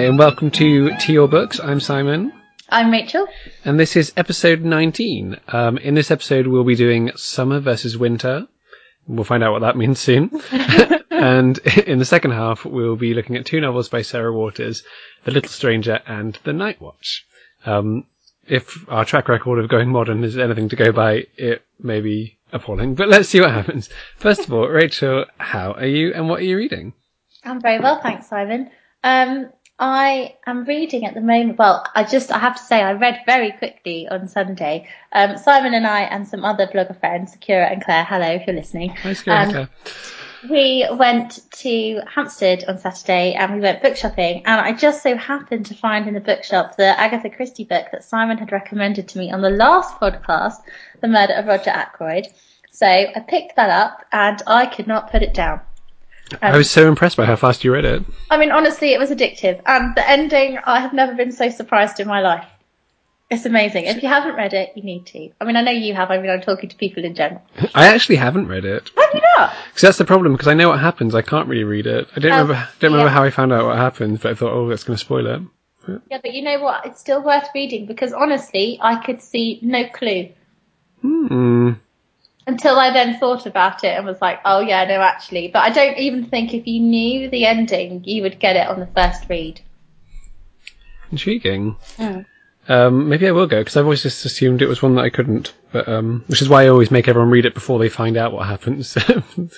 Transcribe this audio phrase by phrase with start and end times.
[0.00, 1.60] Hi, and welcome to Tea or Books.
[1.60, 2.32] I'm Simon,
[2.70, 3.28] I'm Rachel.
[3.66, 5.36] and this is episode 19.
[5.48, 8.48] Um, in this episode, we'll be doing summer versus winter.
[9.06, 10.30] We'll find out what that means soon.
[11.10, 14.84] and in the second half, we'll be looking at two novels by Sarah Waters,
[15.24, 17.26] The Little Stranger and The Night Watch.
[17.66, 18.06] Um,
[18.48, 22.38] if our track record of going modern is anything to go by, it may be
[22.54, 23.90] appalling, but let's see what happens.
[24.16, 26.94] First of all, Rachel, how are you and what are you reading?
[27.44, 28.70] I'm very well, thanks, Simon.
[29.04, 31.58] Um, I am reading at the moment.
[31.58, 34.86] Well, I just I have to say I read very quickly on Sunday.
[35.12, 38.04] Um, Simon and I and some other blogger friends, Kira and Claire.
[38.04, 38.90] Hello, if you're listening.
[38.90, 39.62] Hi, Skirka.
[39.62, 39.68] Um,
[40.50, 45.16] we went to Hampstead on Saturday and we went book shopping and I just so
[45.16, 49.18] happened to find in the bookshop the Agatha Christie book that Simon had recommended to
[49.18, 50.56] me on the last podcast,
[51.00, 52.26] The Murder of Roger Ackroyd.
[52.70, 55.60] So I picked that up and I could not put it down.
[56.42, 58.02] I was so impressed by how fast you read it.
[58.30, 59.60] I mean, honestly, it was addictive.
[59.66, 62.46] And the ending, I have never been so surprised in my life.
[63.30, 63.84] It's amazing.
[63.84, 65.30] If you haven't read it, you need to.
[65.40, 66.10] I mean, I know you have.
[66.10, 67.40] I mean, I'm talking to people in general.
[67.76, 68.90] I actually haven't read it.
[68.96, 69.54] Have you not?
[69.68, 72.08] Because that's the problem, because I know what happens, I can't really read it.
[72.16, 74.52] I don't Oh, remember don't remember how I found out what happened, but I thought,
[74.52, 75.42] oh, that's going to spoil it.
[76.10, 76.84] Yeah, but you know what?
[76.86, 80.28] It's still worth reading because honestly, I could see no clue
[81.00, 81.72] Hmm.
[82.46, 85.48] Until I then thought about it and was like, oh yeah, no, actually.
[85.48, 88.80] But I don't even think if you knew the ending, you would get it on
[88.80, 89.60] the first read.
[91.10, 91.76] Intriguing.
[91.96, 92.26] Mm.
[92.68, 95.10] Um, maybe I will go, because I've always just assumed it was one that I
[95.10, 95.54] couldn't.
[95.72, 98.32] But um, Which is why I always make everyone read it before they find out
[98.32, 98.96] what happens.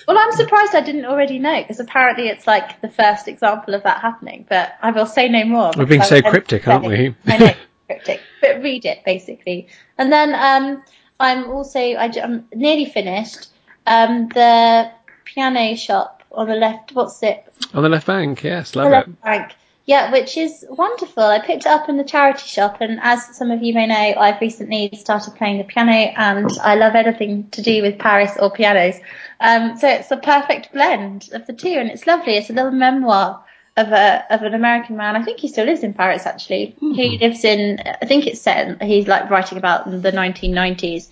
[0.07, 3.83] Well, I'm surprised I didn't already know because apparently it's like the first example of
[3.83, 4.45] that happening.
[4.49, 5.71] But I will say no more.
[5.77, 7.15] We're being so cryptic, aren't we?
[7.25, 7.53] I know,
[7.87, 8.21] cryptic.
[8.41, 9.67] But read it basically.
[9.97, 10.83] And then um,
[11.23, 13.47] I'm also I, am nearly finished
[13.87, 14.91] um, the
[15.25, 16.93] piano shop on the left.
[16.93, 17.45] What's it?
[17.73, 18.91] On the left bank, yes, The love it.
[18.91, 19.51] left bank.
[19.85, 21.23] Yeah, which is wonderful.
[21.23, 24.13] I picked it up in the charity shop, and as some of you may know,
[24.17, 28.49] I've recently started playing the piano, and I love anything to do with Paris or
[28.49, 28.95] pianos.
[29.41, 32.37] Um, so it's a perfect blend of the two, and it's lovely.
[32.37, 33.43] It's a little memoir
[33.75, 35.15] of a of an American man.
[35.15, 36.75] I think he still lives in Paris, actually.
[36.79, 36.91] Hmm.
[36.91, 37.79] He lives in.
[37.79, 38.81] I think it's set.
[38.81, 41.09] He's like writing about the 1990s.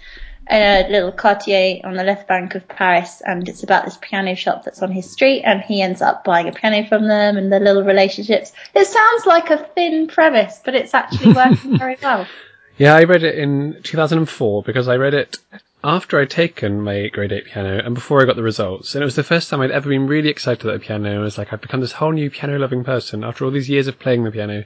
[0.49, 4.35] In a little quartier on the left bank of Paris, and it's about this piano
[4.35, 7.53] shop that's on his street, and he ends up buying a piano from them, and
[7.53, 8.51] the little relationships.
[8.73, 12.27] It sounds like a thin premise, but it's actually working very well.
[12.77, 15.37] Yeah, I read it in 2004 because I read it
[15.83, 18.93] after I'd taken my grade 8 piano and before I got the results.
[18.95, 21.19] And it was the first time I'd ever been really excited at the piano.
[21.19, 23.87] I was like, I've become this whole new piano loving person after all these years
[23.87, 24.63] of playing the piano.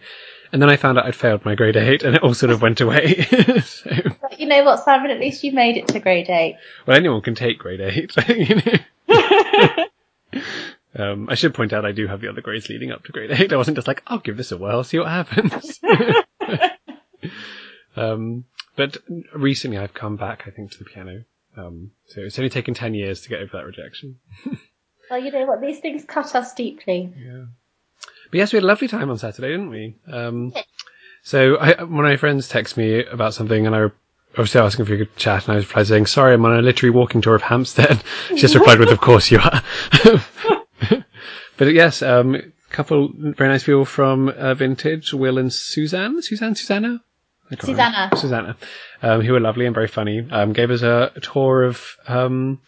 [0.51, 2.61] And then I found out I'd failed my grade 8 and it all sort of
[2.61, 3.23] went away.
[3.63, 3.89] so,
[4.21, 5.11] But you know what, Simon?
[5.11, 6.57] At least you made it to grade eight.
[6.85, 8.13] well, anyone can take grade 8.
[8.29, 9.85] you know.
[10.97, 13.29] Um, I should point out I do have the other grades leading up to grade
[13.29, 13.51] 8.
[13.51, 15.81] I wasn't just like, I'll give this a whirl, see what happens.
[17.97, 18.97] um, but
[19.33, 21.23] recently I've come back, I think, to the piano.
[21.57, 24.19] Um, so it's only taken 10 years to get over that rejection.
[25.09, 25.61] Well, you know what?
[25.61, 27.13] These things cut us deeply.
[27.17, 27.45] Yeah.
[28.31, 29.95] But yes, we had a lovely time on Saturday, didn't we?
[30.11, 30.53] Um,
[31.23, 33.91] so I, one of my friends texted me about something and I was
[34.33, 36.91] obviously asking if we could chat and I replied saying, sorry, I'm on a literary
[36.91, 38.01] walking tour of Hampstead.
[38.29, 39.61] she just replied with, of course you are.
[41.57, 46.21] but yes, um, a couple very nice people from uh, Vintage, Will and Suzanne.
[46.21, 46.55] Suzanne?
[46.55, 47.01] Susanna?
[47.49, 48.09] Can't remember.
[48.15, 48.55] Susanna.
[48.55, 48.57] Susanna,
[49.01, 52.59] um, who were lovely and very funny, um, gave us a, a tour of um,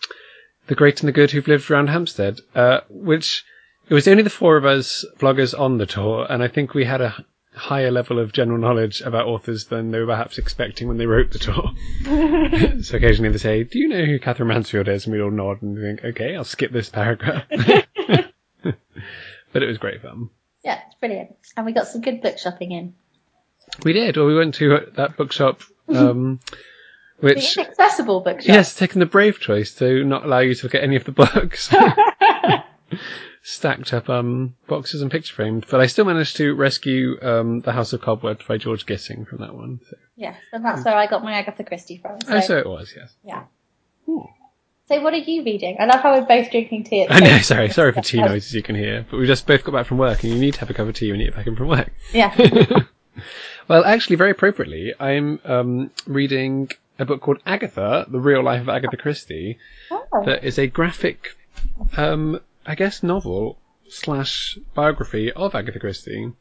[0.67, 3.43] the great and the good who've lived around Hampstead, uh, which
[3.89, 6.85] it was only the four of us bloggers on the tour, and I think we
[6.85, 10.97] had a higher level of general knowledge about authors than they were perhaps expecting when
[10.97, 11.71] they wrote the tour.
[12.83, 15.61] so occasionally they say, "Do you know who Katherine Mansfield is?" And we all nod
[15.61, 17.45] and think, "Okay, I'll skip this paragraph."
[18.63, 20.29] but it was great fun.
[20.63, 21.35] Yeah, it's brilliant.
[21.55, 22.93] And we got some good book shopping in.
[23.83, 24.17] We did.
[24.17, 26.39] Well, we went to uh, that bookshop, um,
[27.19, 28.47] The which inaccessible bookshop.
[28.47, 31.11] Yes, taking the brave choice to not allow you to look at any of the
[31.11, 31.73] books.
[33.43, 37.71] Stacked up um, boxes and picture frames, but I still managed to rescue um, The
[37.71, 39.79] House of Cobwebs by George Gissing from that one.
[39.89, 39.97] So.
[40.17, 42.19] Yes, and that's where I got my Agatha Christie from.
[42.21, 43.13] So, Oh, so it was, yes.
[43.23, 43.43] yeah.
[44.89, 45.75] So what are you reading?
[45.81, 48.21] I love how we're both drinking tea at the I know, sorry, sorry for tea
[48.21, 50.53] noises you can hear, but we just both got back from work and you need
[50.53, 51.91] to have a cup of tea when you get back in from work.
[52.13, 52.33] Yeah.
[53.67, 56.69] Well, actually, very appropriately, I'm um, reading
[56.99, 59.59] a book called Agatha, The Real Life of Agatha Christie,
[59.91, 60.23] Oh.
[60.25, 61.35] that is a graphic,
[61.97, 63.57] um, I guess, novel
[63.89, 66.31] slash biography of Agatha Christie.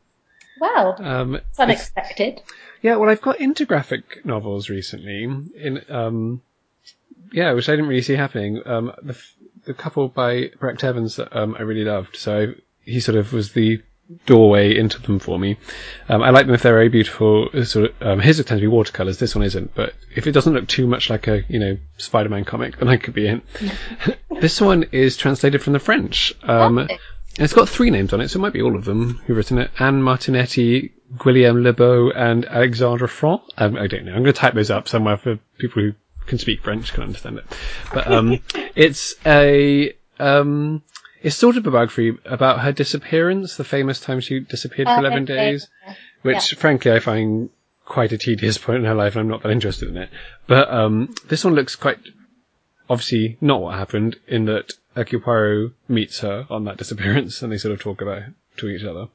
[0.60, 0.94] Wow.
[0.98, 2.42] Um, It's it's- unexpected.
[2.80, 5.24] yeah, well, I've got into graphic novels recently.
[5.24, 6.42] In um,
[7.32, 8.62] yeah, which I didn't really see happening.
[8.64, 9.20] Um, the
[9.64, 12.16] the couple by Brecht Evens that um, I really loved.
[12.16, 13.82] So I, he sort of was the
[14.24, 15.56] doorway into them for me.
[16.08, 17.48] Um, I like them if they're very beautiful.
[17.52, 19.18] uh, Sort of, um, his tend to be watercolors.
[19.18, 22.44] This one isn't, but if it doesn't look too much like a you know Spider-Man
[22.44, 23.42] comic, then I could be in.
[24.40, 26.34] this one is translated from the French.
[26.42, 26.88] Um,
[27.38, 29.58] it's got three names on it, so it might be all of them who've written
[29.58, 29.70] it.
[29.78, 30.92] Anne Martinetti,
[31.22, 33.42] Guillaume Lebeau, and Alexandre Franc.
[33.58, 34.12] Um, I don't know.
[34.12, 35.92] I'm going to type those up somewhere for people who
[36.26, 37.44] can speak French can understand it.
[37.92, 38.40] But um,
[38.74, 40.82] it's a um,
[41.22, 45.00] it's sort of a biography about her disappearance, the famous time she disappeared for Oh,
[45.00, 45.34] 11 okay.
[45.34, 45.68] days,
[46.22, 47.50] which frankly I find
[47.84, 50.10] quite a tedious point in her life and I'm not that interested in it.
[50.46, 51.98] But um, this one looks quite
[52.90, 57.72] obviously not what happened in that Hercule meets her on that disappearance and they sort
[57.74, 59.08] of talk about it to each other.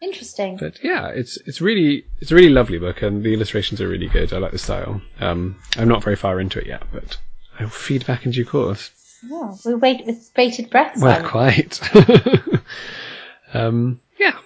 [0.00, 0.56] Interesting.
[0.58, 4.06] But yeah, it's it's really it's a really lovely book and the illustrations are really
[4.08, 4.32] good.
[4.32, 5.00] I like the style.
[5.18, 7.18] Um, I'm not very far into it yet, but
[7.58, 8.90] I'll feed back in due course.
[9.22, 11.00] Yeah, we wait with bated breath.
[11.00, 11.28] Well, Simon.
[11.30, 11.80] quite.
[13.54, 14.38] um, yeah,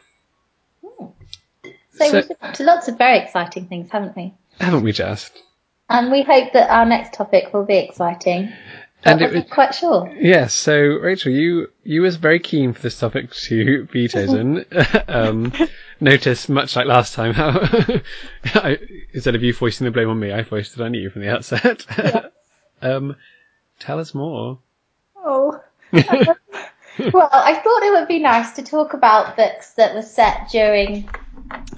[0.82, 4.34] So, so- we've been up to lots of very exciting things, haven't we?
[4.60, 5.32] haven't we just?
[5.88, 8.52] And we hope that our next topic will be exciting.
[9.04, 10.08] And But we're not quite sure.
[10.18, 14.64] Yes, so Rachel, you you was very keen for this topic to be chosen.
[15.08, 15.52] um,
[16.00, 17.50] notice, much like last time, how
[18.54, 18.78] I,
[19.12, 21.30] instead of you foisting the blame on me, I foisted it on you from the
[21.30, 21.84] outset.
[22.80, 23.16] um,
[23.82, 24.58] tell us more.
[25.16, 25.60] Oh.
[25.92, 31.08] well, I thought it would be nice to talk about books that were set during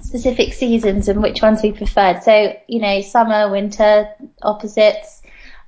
[0.01, 2.23] specific seasons and which ones we preferred.
[2.23, 4.07] So, you know, summer, winter,
[4.41, 5.21] opposites.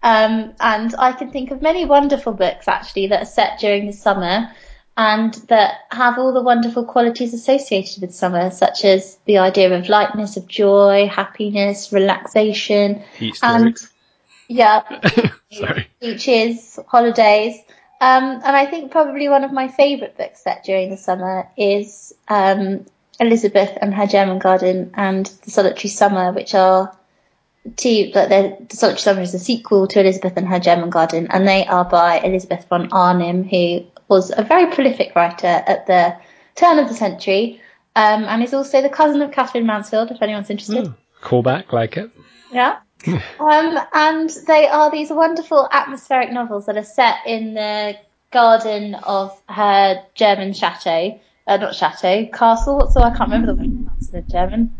[0.03, 3.93] Um, and I can think of many wonderful books actually that are set during the
[3.93, 4.49] summer
[4.95, 9.89] and that have all the wonderful qualities associated with summer, such as the idea of
[9.89, 13.77] lightness, of joy, happiness, relaxation, Heat and.
[14.47, 14.81] Yeah,
[15.51, 15.87] Sorry.
[15.99, 17.57] beaches, holidays.
[17.99, 22.13] Um, and I think probably one of my favourite books set during the summer is
[22.27, 22.85] um,
[23.19, 26.95] Elizabeth and Her German Garden and The Solitary Summer, which are
[27.75, 31.27] two, but they're- The Solitary Summer is a sequel to Elizabeth and Her German Garden,
[31.31, 36.15] and they are by Elizabeth von Arnim, who was a very prolific writer at the
[36.55, 37.59] turn of the century,
[37.95, 40.87] um, and is also the cousin of Katherine Mansfield, if anyone's interested.
[40.87, 40.93] Oh,
[41.23, 42.11] callback, like it.
[42.51, 42.77] Yeah.
[43.05, 47.97] Um, and they are these wonderful atmospheric novels that are set in the
[48.31, 51.19] garden of her German chateau.
[51.45, 52.77] Uh, not chateau, castle.
[52.77, 54.71] What's the I can't remember the word castle in German.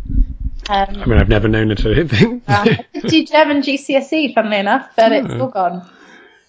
[0.70, 1.86] Um, I mean, I've never known it.
[1.86, 2.44] I don't think.
[2.48, 5.90] uh, I did do German GCSE, funnily enough, but it's all gone.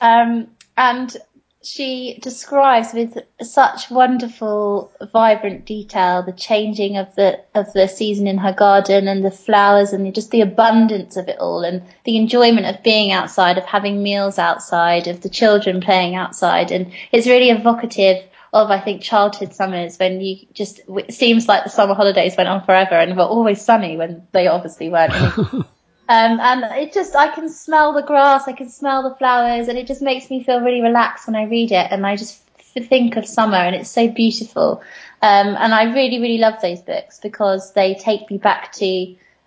[0.00, 1.16] Um, and
[1.62, 8.38] she describes with such wonderful, vibrant detail the changing of the of the season in
[8.38, 12.66] her garden and the flowers and just the abundance of it all and the enjoyment
[12.66, 17.50] of being outside, of having meals outside, of the children playing outside, and it's really
[17.50, 18.22] evocative
[18.52, 22.48] of I think childhood summers when you just it seems like the summer holidays went
[22.48, 25.12] on forever and were always sunny when they obviously weren't.
[26.08, 29.76] Um, and it just, I can smell the grass, I can smell the flowers, and
[29.76, 31.88] it just makes me feel really relaxed when I read it.
[31.90, 34.82] And I just f- think of summer, and it's so beautiful.
[35.20, 38.86] Um, and I really, really love those books because they take me back to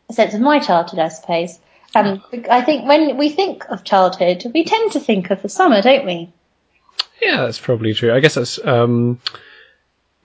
[0.09, 1.59] a sense of my childhood, I suppose.
[1.93, 5.81] And I think when we think of childhood, we tend to think of the summer,
[5.81, 6.31] don't we?
[7.21, 8.13] Yeah, that's probably true.
[8.13, 9.19] I guess that's um,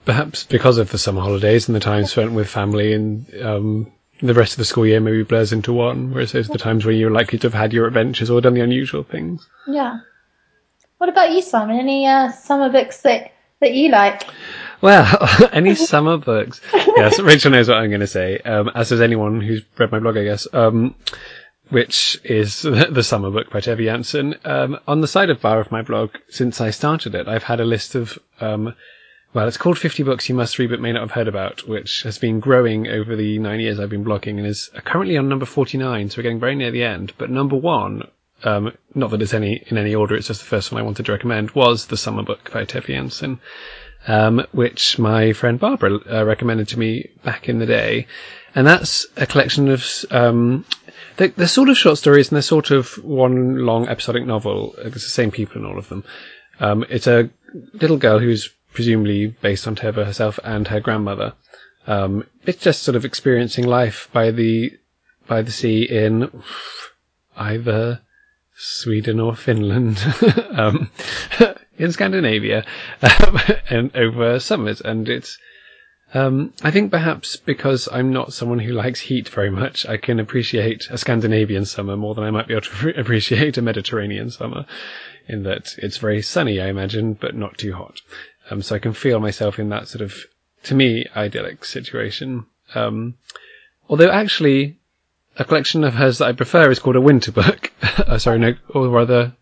[0.05, 4.33] perhaps because of the summer holidays and the time spent with family and um, the
[4.33, 6.93] rest of the school year maybe blurs into one, whereas those are the times where
[6.93, 9.47] you're likely to have had your adventures or done the unusual things.
[9.67, 9.99] Yeah.
[10.97, 11.79] What about you, Simon?
[11.79, 14.23] Any uh, summer books that, that you like?
[14.81, 15.07] Well,
[15.51, 16.61] any summer books?
[16.73, 19.99] Yes, Rachel knows what I'm going to say, um, as does anyone who's read my
[19.99, 20.47] blog, I guess.
[20.53, 20.95] Um,
[21.69, 24.37] which is the summer book by Tove Jansson.
[24.45, 27.59] Um, on the side of bar of my blog, since I started it, I've had
[27.59, 28.73] a list of, um,
[29.37, 32.01] well, it's called 50 books you must read but may not have heard about, which
[32.03, 35.45] has been growing over the nine years I've been blogging and is currently on number
[35.45, 37.13] 49, so we're getting very near the end.
[37.17, 38.07] But number one,
[38.43, 41.05] um, not that it's any in any order, it's just the first one I wanted
[41.05, 43.39] to recommend, was the summer book by Tove Jansson
[44.07, 48.07] um, which my friend Barbara uh, recommended to me back in the day.
[48.55, 50.65] And that's a collection of, um,
[51.17, 54.73] they're, they're sort of short stories and they're sort of one long episodic novel.
[54.77, 56.03] It's the same people in all of them.
[56.59, 57.29] Um, it's a
[57.73, 61.33] little girl who's presumably based on Tove herself and her grandmother.
[61.87, 64.77] Um, it's just sort of experiencing life by the,
[65.25, 66.29] by the sea in
[67.35, 68.01] either
[68.55, 69.97] Sweden or Finland,
[70.51, 70.91] um,
[71.79, 72.65] in Scandinavia,
[73.01, 73.39] um,
[73.71, 74.79] and over summers.
[74.79, 75.39] And it's,
[76.13, 80.19] um, I think perhaps because I'm not someone who likes heat very much, I can
[80.19, 84.67] appreciate a Scandinavian summer more than I might be able to appreciate a Mediterranean summer,
[85.27, 88.01] in that it's very sunny, I imagine, but not too hot.
[88.49, 90.13] Um, so I can feel myself in that sort of
[90.63, 92.45] to me, idyllic situation.
[92.75, 93.15] Um,
[93.89, 94.77] although actually,
[95.37, 97.71] a collection of hers that I prefer is called a winter book.
[97.81, 99.33] uh, sorry, no, or rather,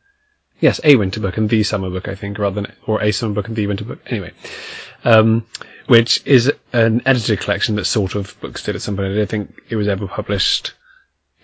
[0.59, 3.33] yes, a winter book and the summer book, I think, rather than, or a summer
[3.33, 3.99] book and the winter book.
[4.07, 4.31] Anyway,
[5.03, 5.45] um,
[5.87, 9.11] which is an edited collection that sort of books did at some point.
[9.11, 10.73] I don't think it was ever published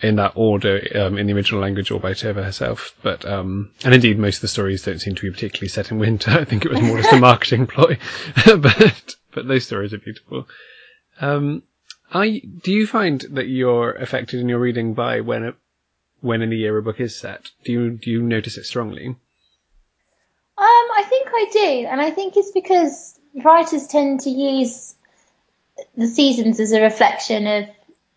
[0.01, 2.95] in that order um, in the original language or by Tove herself.
[3.01, 5.99] But um, and indeed, most of the stories don't seem to be particularly set in
[5.99, 6.31] winter.
[6.39, 7.97] I think it was more just a marketing ploy.
[8.45, 10.47] but but those stories are beautiful.
[11.19, 11.63] Um,
[12.11, 15.53] I do you find that you're affected in your reading by when
[16.19, 17.49] when in the year a book is set?
[17.63, 19.07] Do you do you notice it strongly?
[19.07, 19.17] Um,
[20.57, 24.95] I think I do, and I think it's because writers tend to use
[25.95, 27.69] the seasons as a reflection of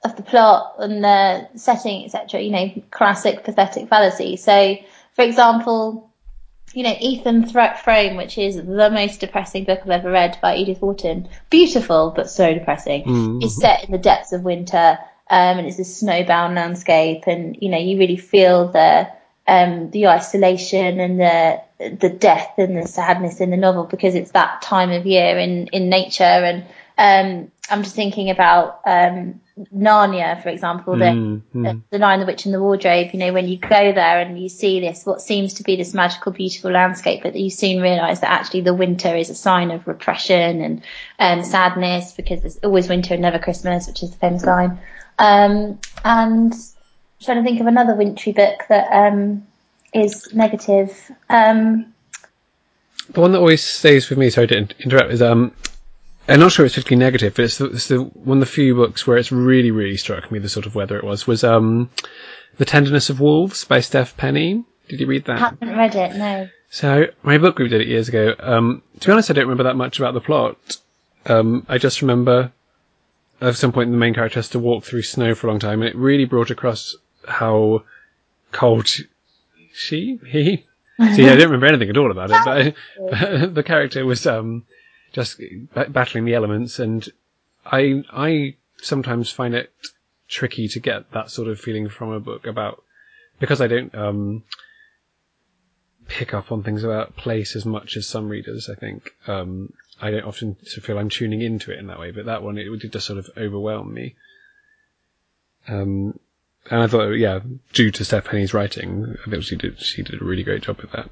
[0.04, 2.40] of the plot and the setting, etc.
[2.40, 4.36] You know, classic pathetic fallacy.
[4.36, 4.76] So,
[5.14, 6.10] for example,
[6.74, 10.82] you know, Ethan Frome, which is the most depressing book I've ever read by Edith
[10.82, 11.28] Wharton.
[11.48, 13.04] Beautiful, but so depressing.
[13.04, 13.38] Mm-hmm.
[13.42, 14.98] It's set in the depths of winter,
[15.30, 19.08] um, and it's a snowbound landscape, and you know, you really feel the
[19.46, 24.30] um, the isolation and the the death and the sadness in the novel because it's
[24.30, 26.64] that time of year in in nature and
[26.96, 31.82] um, I'm just thinking about um, Narnia, for example, the, mm, mm.
[31.90, 33.10] the Lion, the Witch, and the Wardrobe.
[33.12, 35.94] You know, when you go there and you see this, what seems to be this
[35.94, 39.86] magical, beautiful landscape, but you soon realise that actually the winter is a sign of
[39.86, 40.82] repression and
[41.20, 44.78] um, sadness because there's always winter and never Christmas, which is the famous line.
[45.20, 46.52] Um, and I'm
[47.20, 49.46] trying to think of another wintry book that um,
[49.92, 51.12] is negative.
[51.30, 51.94] Um,
[53.10, 55.52] the one that always stays with me, sorry to interrupt, is um,
[56.28, 58.74] I'm not sure it's particularly negative, but it's the, it's the one of the few
[58.74, 61.90] books where it's really, really struck me the sort of weather it was was um,
[62.56, 64.64] the Tenderness of Wolves by Stef Penney.
[64.88, 65.36] Did you read that?
[65.36, 66.48] I haven't read it, no.
[66.70, 68.34] So my book group did it years ago.
[68.38, 70.56] Um, to be honest, I don't remember that much about the plot.
[71.26, 72.52] Um, I just remember
[73.40, 75.82] at some point the main character has to walk through snow for a long time,
[75.82, 77.84] and it really brought across how
[78.52, 78.88] cold
[79.72, 80.64] she he.
[81.14, 84.64] See, I don't remember anything at all about it, but, but the character was um,
[85.14, 85.40] just
[85.72, 86.78] battling the elements.
[86.78, 87.08] And
[87.64, 89.72] I, I sometimes find it
[90.28, 92.82] tricky to get that sort of feeling from a book about,
[93.38, 94.42] because I don't, um,
[96.06, 99.10] pick up on things about place as much as some readers, I think.
[99.26, 102.58] Um, I don't often feel I'm tuning into it in that way, but that one,
[102.58, 104.16] it did just sort of overwhelm me.
[105.68, 106.18] Um,
[106.70, 107.40] and I thought, yeah,
[107.72, 110.80] due to Stef Penney's writing, I think she did, she did a really great job
[110.80, 111.08] with that.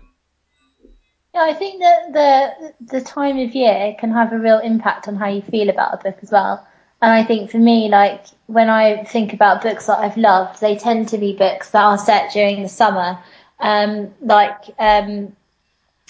[1.34, 5.16] Yeah, I think that the the time of year can have a real impact on
[5.16, 6.66] how you feel about a book as well.
[7.00, 10.76] And I think for me, like when I think about books that I've loved, they
[10.76, 13.18] tend to be books that are set during the summer.
[13.58, 15.34] Um, like um,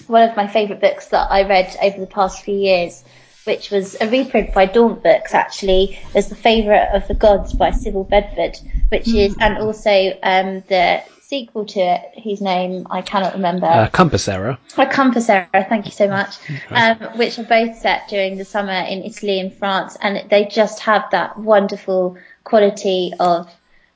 [0.07, 3.03] one of my favourite books that I read over the past few years,
[3.45, 7.71] which was a reprint by Daunt Books, actually, is The Favourite of the Gods by
[7.71, 13.33] Sybille Bedford, which is, and also um, the sequel to it, whose name I cannot
[13.33, 13.65] remember.
[13.65, 14.59] Uh, Compass Error.
[14.77, 16.35] Uh, Compass Error, thank you so much.
[16.69, 20.81] Um, which are both set during the summer in Italy and France, and they just
[20.81, 23.49] have that wonderful quality of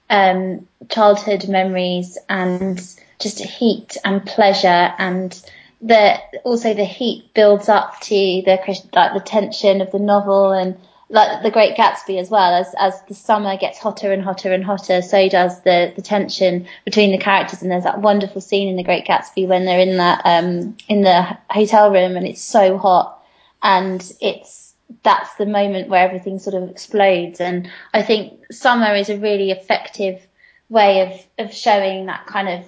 [0.10, 2.82] um, childhood memories and
[3.20, 5.42] just heat and pleasure and
[5.82, 8.16] the also the heat builds up to
[8.46, 8.58] the
[8.94, 10.78] like the tension of the novel and
[11.10, 12.54] like the Great Gatsby as well.
[12.54, 16.68] As as the summer gets hotter and hotter and hotter, so does the the tension
[16.86, 17.62] between the characters.
[17.62, 21.02] And there's that wonderful scene in the Great Gatsby when they're in that um in
[21.02, 23.24] the hotel room and it's so hot,
[23.64, 24.74] and it's
[25.04, 27.40] that's the moment where everything sort of explodes.
[27.40, 30.26] And I think summer is a really effective
[30.70, 32.66] way of of showing that kind of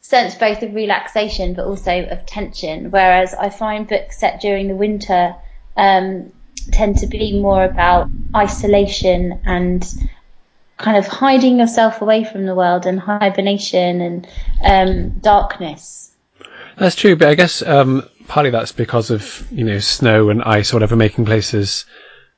[0.00, 2.90] sense both of relaxation but also of tension.
[2.90, 5.34] Whereas I find books set during the winter
[5.76, 6.32] um,
[6.72, 9.86] tend to be more about isolation and
[10.78, 14.28] kind of hiding yourself away from the world and hibernation and
[14.62, 16.12] um, darkness.
[16.76, 20.72] That's true, but I guess um, partly that's because of you know snow and ice
[20.72, 21.84] or whatever making places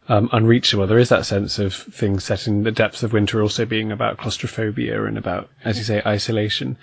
[0.09, 0.87] um, unreachable.
[0.87, 4.18] There is that sense of things set in the depths of winter also being about
[4.18, 6.76] claustrophobia and about, as you say, isolation.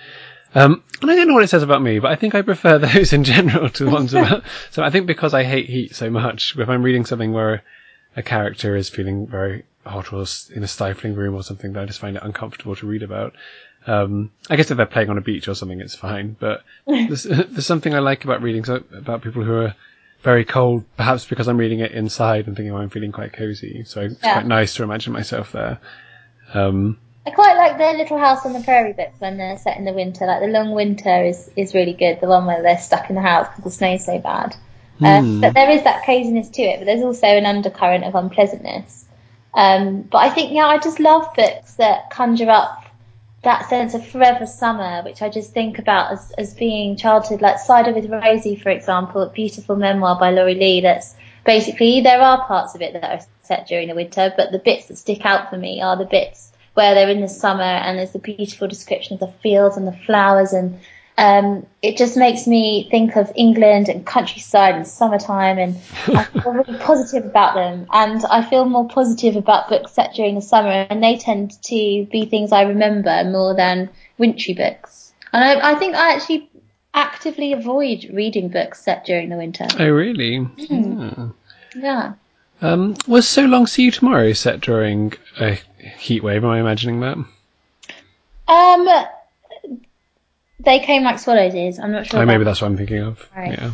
[0.56, 2.78] Um, and I don't know what it says about me, but I think I prefer
[2.80, 4.44] those in general to the ones about.
[4.72, 7.64] so I think because I hate heat so much, if I'm reading something where
[8.16, 11.86] a character is feeling very hot or in a stifling room or something, that I
[11.86, 13.34] just find it uncomfortable to read about.
[13.86, 16.38] Um, I guess if they're playing on a beach or something, it's fine.
[16.40, 19.76] But there's, there's something I like about reading so, about people who are
[20.22, 23.84] very cold, perhaps because I'm reading it inside and thinking, oh, I'm feeling quite cozy.
[23.86, 24.34] So it's yeah.
[24.34, 25.80] quite nice to imagine myself there.
[26.54, 29.86] Um, I quite like the Little House on the Prairie bits when they're set in
[29.86, 30.26] the winter.
[30.26, 32.20] Like the long winter is is really good.
[32.20, 34.56] The one where they're stuck in the house because the snow's so bad.
[35.02, 39.06] Um, but there is that coziness to it, but there's also an undercurrent of unpleasantness.
[39.54, 42.86] Um, but I think, yeah, I just love books that conjure up
[43.44, 47.60] that sense of forever summer, which I just think about as, as being childhood, like
[47.60, 51.14] Cider with Rosie, for example, a beautiful memoir by Laurie Lee that's
[51.46, 54.88] basically, there are parts of it that are set during the winter, but the bits
[54.88, 58.12] that stick out for me are the bits where they're in the summer and there's
[58.12, 60.80] the beautiful description of the fields and the flowers and
[61.18, 65.78] um, it just makes me think of England and countryside and summertime, and
[66.08, 67.86] I feel really positive about them.
[67.92, 72.08] And I feel more positive about books set during the summer, and they tend to
[72.12, 75.14] be things I remember more than wintry books.
[75.32, 76.50] And I, I think I actually
[76.96, 79.68] actively avoid reading books set during the winter.
[79.80, 80.40] Oh, really?
[80.40, 81.34] Mm.
[81.76, 82.14] Yeah.
[82.62, 85.60] Um, was So Long See You Tomorrow set during a
[85.98, 86.44] heat wave?
[86.44, 87.18] Am I imagining that?
[88.48, 88.88] Um,
[90.60, 91.80] they came like swallows is.
[91.80, 92.22] I'm not sure.
[92.22, 93.30] Oh, maybe that's what I'm thinking of.
[93.36, 93.58] Right.
[93.58, 93.72] Yeah.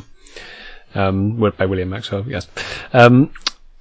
[0.96, 2.48] Um, by William Maxwell, yes.
[2.94, 3.32] Um,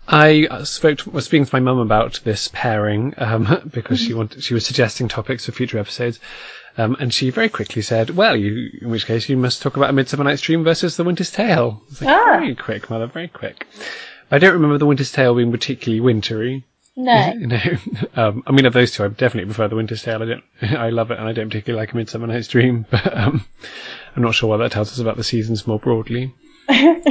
[0.07, 4.43] I spoke to, was speaking to my mum about this pairing um, because she wanted,
[4.43, 6.19] she was suggesting topics for future episodes,
[6.77, 9.91] um, and she very quickly said, "Well, you, in which case you must talk about
[9.91, 12.37] A Midsummer Night's Dream versus The Winter's Tale." I was like, Ah.
[12.39, 13.67] Very quick, mother, very quick.
[14.31, 16.65] I don't remember The Winter's Tale being particularly wintry.
[16.99, 17.33] No.
[17.39, 17.61] No,
[18.17, 20.21] um, I mean of those two, I definitely prefer The Winter's Tale.
[20.21, 20.45] I don't,
[20.77, 22.85] I love it, and I don't particularly like A Midsummer Night's Dream.
[22.91, 23.47] But um,
[24.17, 26.35] I'm not sure what that tells us about the seasons more broadly.
[26.67, 27.05] But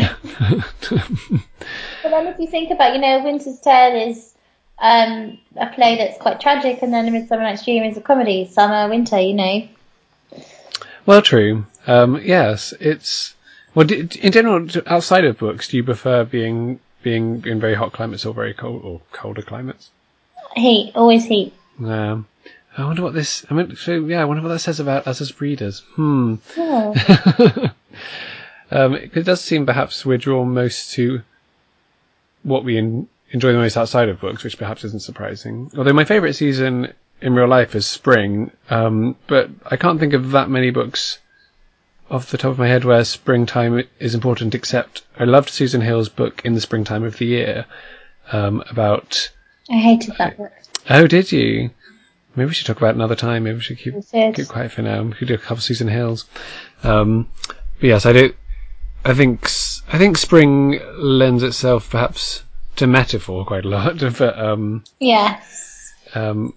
[2.04, 4.34] then if you think about, you know, Winter's Tale is
[4.78, 8.46] um, a play that's quite tragic, and then A Midsummer Night's Dream is a comedy,
[8.52, 9.68] summer, winter, you know.
[11.06, 11.66] Well, true.
[11.88, 13.36] Um, yes, it's
[13.74, 13.90] well.
[13.90, 18.34] In general, outside of books, do you prefer being being in very hot climates or
[18.34, 19.90] very cold or colder climates?
[20.56, 21.54] Heat, always heat.
[21.84, 22.28] Um,
[22.78, 23.46] I wonder what this.
[23.50, 25.80] I mean, so yeah, I wonder what that says about us as readers.
[25.96, 26.36] Hmm.
[26.58, 27.72] Oh.
[28.70, 31.22] Um, it does seem perhaps we're drawn most to
[32.44, 35.72] what we en- enjoy the most outside of books, which perhaps isn't surprising.
[35.78, 40.32] Although my favourite season in real life is spring, um, but I can't think of
[40.32, 41.20] that many books
[42.10, 46.10] off the top of my head where springtime is important, except I loved Susan Hill's
[46.10, 47.66] book in the springtime of the year
[48.32, 49.32] um, about.
[49.70, 50.52] I hated that book.
[50.90, 51.72] Oh, did you?
[52.36, 53.44] Maybe we should talk about it another time.
[53.44, 55.02] Maybe we should keep keep quiet for now.
[55.04, 56.26] We could do a couple of Susan Hills.
[56.84, 57.30] Um,
[57.80, 58.34] but yes, I do.
[59.04, 59.44] I think
[59.92, 62.44] I think spring lends itself perhaps
[62.78, 63.98] to metaphor quite a lot.
[64.18, 65.94] But um, Yes.
[66.14, 66.54] um,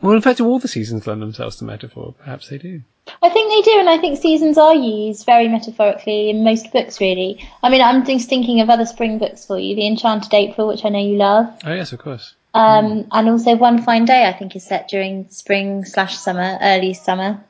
[0.00, 2.14] well, in fact, do all the seasons lend themselves to metaphor?
[2.18, 2.82] Perhaps they do.
[3.22, 7.00] I think they do, and I think seasons are used very metaphorically in most books,
[7.00, 7.46] really.
[7.62, 9.74] I mean, I'm just thinking of other spring books for you.
[9.76, 11.52] The Enchanted April, which I know you love.
[11.64, 12.34] Oh yes, of course.
[12.54, 16.94] Um, and also One Fine Day, I think, is set during spring slash summer, early
[16.94, 17.42] summer,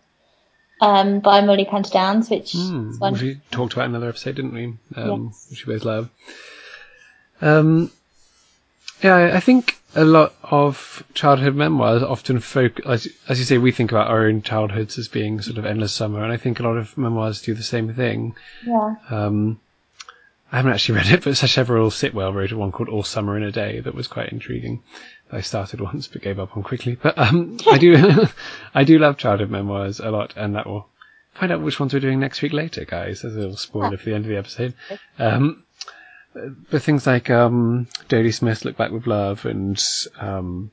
[0.80, 3.12] um, by Mollie Panter-Downes, which is one.
[3.12, 4.74] which we talked about in another episode, didn't we?
[4.96, 5.46] Um, Yes.
[5.50, 6.10] Which we both love.
[7.42, 7.90] Um,
[9.02, 13.72] yeah, I think a lot of childhood memoirs often focus, as, as you say, we
[13.72, 16.62] think about our own childhoods as being sort of endless summer, and I think a
[16.62, 18.34] lot of memoirs do the same thing.
[18.66, 18.96] Yeah.
[19.10, 19.60] Um,
[20.50, 23.52] I haven't actually read it, but Sacheverell Sitwell wrote one called All Summer in a
[23.52, 24.82] Day that was quite intriguing.
[25.32, 26.96] I started once but gave up on quickly.
[27.00, 28.26] But um, I do,
[28.74, 30.88] I do love childhood memoirs a lot, and that will
[31.34, 33.24] find out which ones we're doing next week later, guys.
[33.24, 34.74] As a little spoiler for the end of the episode.
[35.18, 35.63] Um,
[36.70, 38.32] but things like um, Dodie
[38.64, 39.82] Look Back with Love and
[40.18, 40.70] um,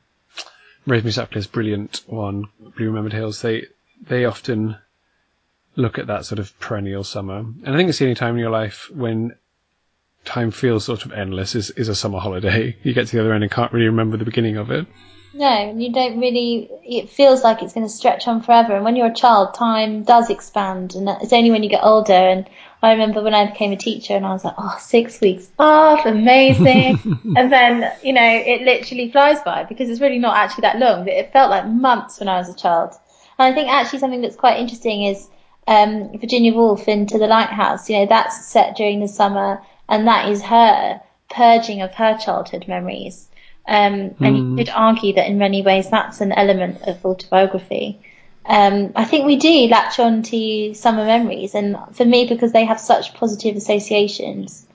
[0.85, 3.67] Rosemary Sutcliff's brilliant one, Blue Remembered Hills, they
[4.01, 4.77] they often
[5.75, 7.37] look at that sort of perennial summer.
[7.37, 9.35] And I think it's the only time in your life when
[10.25, 12.75] time feels sort of endless is, is a summer holiday.
[12.83, 14.87] You get to the other end and can't really remember the beginning of it.
[15.33, 16.69] No, and you don't really.
[16.83, 18.75] It feels like it's going to stretch on forever.
[18.75, 22.11] And when you're a child, time does expand, and it's only when you get older.
[22.11, 22.49] And
[22.81, 26.05] I remember when I became a teacher, and I was like, "Oh, six weeks off,
[26.05, 26.99] amazing!"
[27.37, 31.05] and then you know, it literally flies by because it's really not actually that long.
[31.05, 32.93] But it felt like months when I was a child.
[33.39, 35.29] And I think actually something that's quite interesting is
[35.65, 37.89] um, Virginia Woolf into the Lighthouse.
[37.89, 42.65] You know, that's set during the summer, and that is her purging of her childhood
[42.67, 43.29] memories.
[43.67, 48.01] Um, and you could argue that in many ways that's an element of autobiography.
[48.45, 52.65] Um, I think we do latch on to summer memories, and for me, because they
[52.65, 54.65] have such positive associations,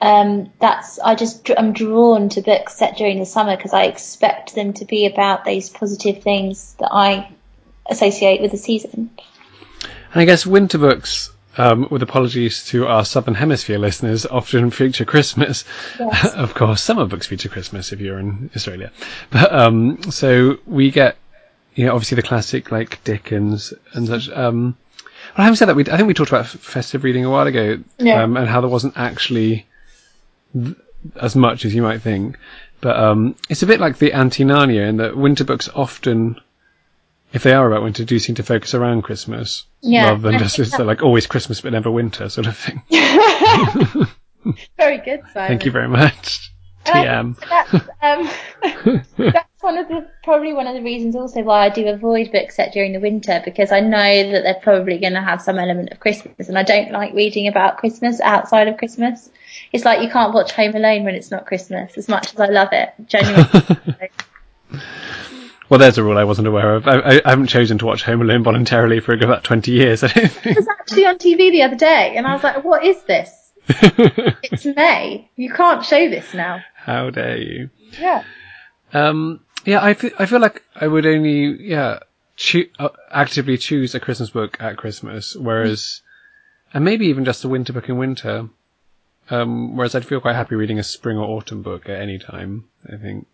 [0.00, 4.54] um, that's I just I'm drawn to books set during the summer because I expect
[4.54, 7.32] them to be about those positive things that I
[7.88, 9.10] associate with the season.
[10.12, 15.04] And I guess winter books, um, with apologies to our Southern Hemisphere listeners, often feature
[15.04, 15.64] Christmas.
[15.98, 16.32] Yes.
[16.34, 18.90] of course, summer books feature Christmas if you're in Australia.
[19.30, 21.16] But, um, so we get,
[21.74, 24.28] you know, obviously the classic like Dickens and such.
[24.30, 24.76] Um,
[25.36, 27.78] Well, having said that, we, I think we talked about festive reading a while ago,
[27.98, 28.22] Yeah.
[28.22, 29.66] um, and how there wasn't actually
[30.52, 30.76] th-
[31.20, 32.38] as much as you might think.
[32.80, 36.38] But um, it's a bit like the anti-Narnia in that winter books often,
[37.34, 40.10] if they are about winter, do seem to focus around Christmas Yeah.
[40.10, 42.80] rather than just it's like always Christmas but never winter sort of thing.
[44.78, 45.48] Very good, Simon.
[45.48, 46.52] Thank you very much.
[46.86, 47.48] Um, TM.
[47.48, 51.88] that's, um, that's one of the probably one of the reasons also why I do
[51.88, 55.40] avoid books set during the winter because I know that they're probably going to have
[55.42, 59.30] some element of Christmas, and I don't like reading about Christmas outside of Christmas.
[59.72, 62.46] It's like you can't watch Home Alone when it's not Christmas, as much as I
[62.46, 62.90] love it.
[63.06, 64.10] Genuinely.
[65.68, 66.86] Well, there's a rule I wasn't aware of.
[66.86, 70.08] I, I, I haven't chosen to watch Home Alone voluntarily for about 20 years, I
[70.12, 73.02] don't it was actually on TV the other day, and I was like, "What is
[73.04, 73.30] this?
[74.42, 75.30] It's May.
[75.36, 77.70] You can't show this now." How dare you?
[77.98, 78.24] Yeah.
[78.92, 82.00] Um, yeah, I feel, I feel like I would only, yeah,
[82.36, 86.02] choo- uh, actively choose a Christmas book at Christmas, whereas,
[86.74, 88.48] and maybe even just a winter book in winter.
[89.30, 92.64] Um, whereas I'd feel quite happy reading a spring or autumn book at any time,
[92.86, 93.26] I think.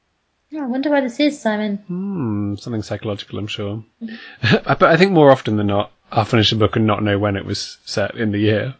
[0.52, 1.76] I wonder why this is, Simon.
[1.86, 3.84] Hmm, something psychological, I'm sure.
[4.66, 7.36] but I think more often than not, I'll finish a book and not know when
[7.36, 8.74] it was set in the year.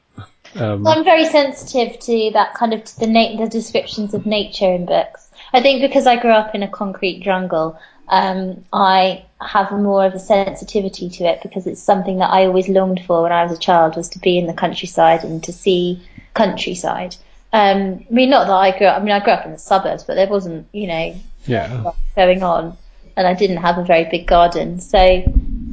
[0.57, 4.85] Um, I'm very sensitive to that kind of the na- the descriptions of nature in
[4.85, 5.31] books.
[5.53, 7.79] I think because I grew up in a concrete jungle,
[8.09, 12.69] um, I have more of a sensitivity to it because it's something that I always
[12.69, 15.53] longed for when I was a child was to be in the countryside and to
[15.53, 16.03] see
[16.35, 17.15] countryside.
[17.53, 19.01] Um, I mean, not that I grew up.
[19.01, 21.15] I mean, I grew up in the suburbs, but there wasn't, you know,
[21.47, 21.93] yeah.
[22.17, 22.77] going on,
[23.17, 24.99] and I didn't have a very big garden, so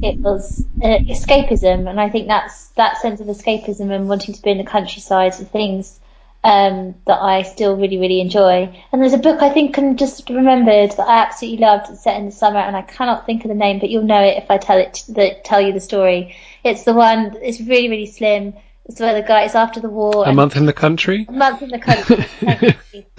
[0.02, 4.42] it was uh, escapism, and I think that's that sense of escapism and wanting to
[4.42, 6.00] be in the countryside and things
[6.44, 8.74] um, that I still really really enjoy.
[8.92, 11.90] And there's a book I think I just remembered that I absolutely loved.
[11.90, 14.24] It's set in the summer, and I cannot think of the name, but you'll know
[14.24, 16.36] it if I tell it the, tell you the story.
[16.64, 17.38] It's the one.
[17.42, 18.54] It's really really slim.
[18.86, 20.24] It's where the guy is after the war.
[20.26, 21.26] A month in the country?
[21.28, 22.26] A month in the country.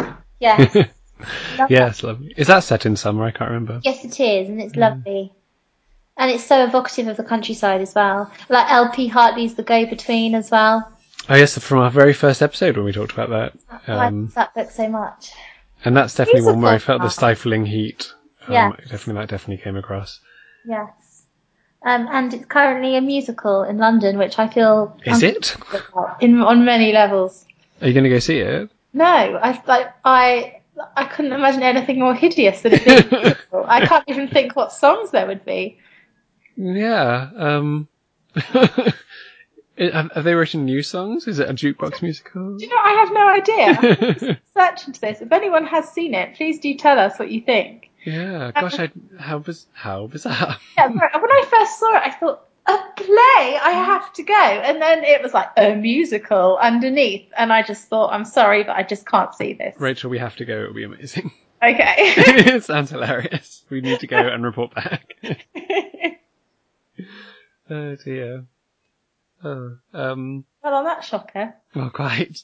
[0.41, 0.89] Yes.
[1.21, 1.29] Love
[1.59, 2.35] that Yes, lovely.
[2.37, 3.25] Is that set in summer?
[3.25, 3.81] I can't remember.
[3.85, 5.33] Yes, it is, and it's lovely.
[6.17, 8.31] And it's so evocative of the countryside as well.
[8.49, 10.91] Like LP Hartley's The Go Between as well.
[11.29, 13.53] Oh yes, from our very first episode when we talked about that.
[13.87, 15.31] I Um, love that book so much.
[15.85, 18.13] and that's definitely one where I felt the stifling heat.
[18.47, 18.71] Um, Yeah.
[18.89, 20.21] Definitely, that definitely came across.
[20.67, 20.91] Yes.
[21.85, 25.57] Um, and it's currently a musical in London, which I feel Is it?
[26.21, 27.45] in on many levels.
[27.81, 28.71] Are you going to go see it?
[28.93, 30.58] No, I like I
[30.97, 33.35] I couldn't imagine anything more hideous than it being.
[33.67, 35.79] I can't even think what songs there would be.
[36.57, 37.31] Yeah.
[37.37, 37.89] Um,
[38.35, 41.27] have, have they written new songs?
[41.27, 42.57] Is it a jukebox musical?
[42.57, 42.77] Do you know?
[42.83, 44.41] I have no idea.
[44.57, 45.21] Search into this.
[45.21, 47.91] If anyone has seen it, please do tell us what you think.
[48.05, 48.53] Yeah.
[48.53, 50.57] Gosh, I, how biz- how bizarre.
[50.77, 53.59] Yeah, when I first saw it, I thought a play.
[53.63, 57.89] I have to go, and then it was like a musical underneath, and I just
[57.89, 59.75] thought, I'm sorry, but I just can't see this.
[59.79, 60.63] Rachel, we have to go.
[60.63, 61.33] It will be amazing.
[61.63, 61.95] Okay.
[61.97, 63.65] it sounds hilarious.
[63.69, 65.17] We need to go and report back.
[67.71, 68.45] oh dear.
[69.43, 71.55] Oh, um, well, on that shocker.
[71.75, 72.43] well, quite.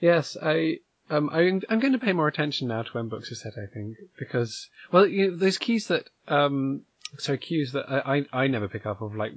[0.00, 0.78] Yes, I,
[1.10, 3.66] um, I, I'm going to pay more attention now to when books are set, I
[3.66, 6.82] think, because, well, you know, those keys that, um,
[7.16, 9.32] sorry, cues that I, I, I never pick up of, like,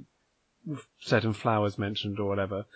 [1.00, 2.66] certain flowers mentioned or whatever.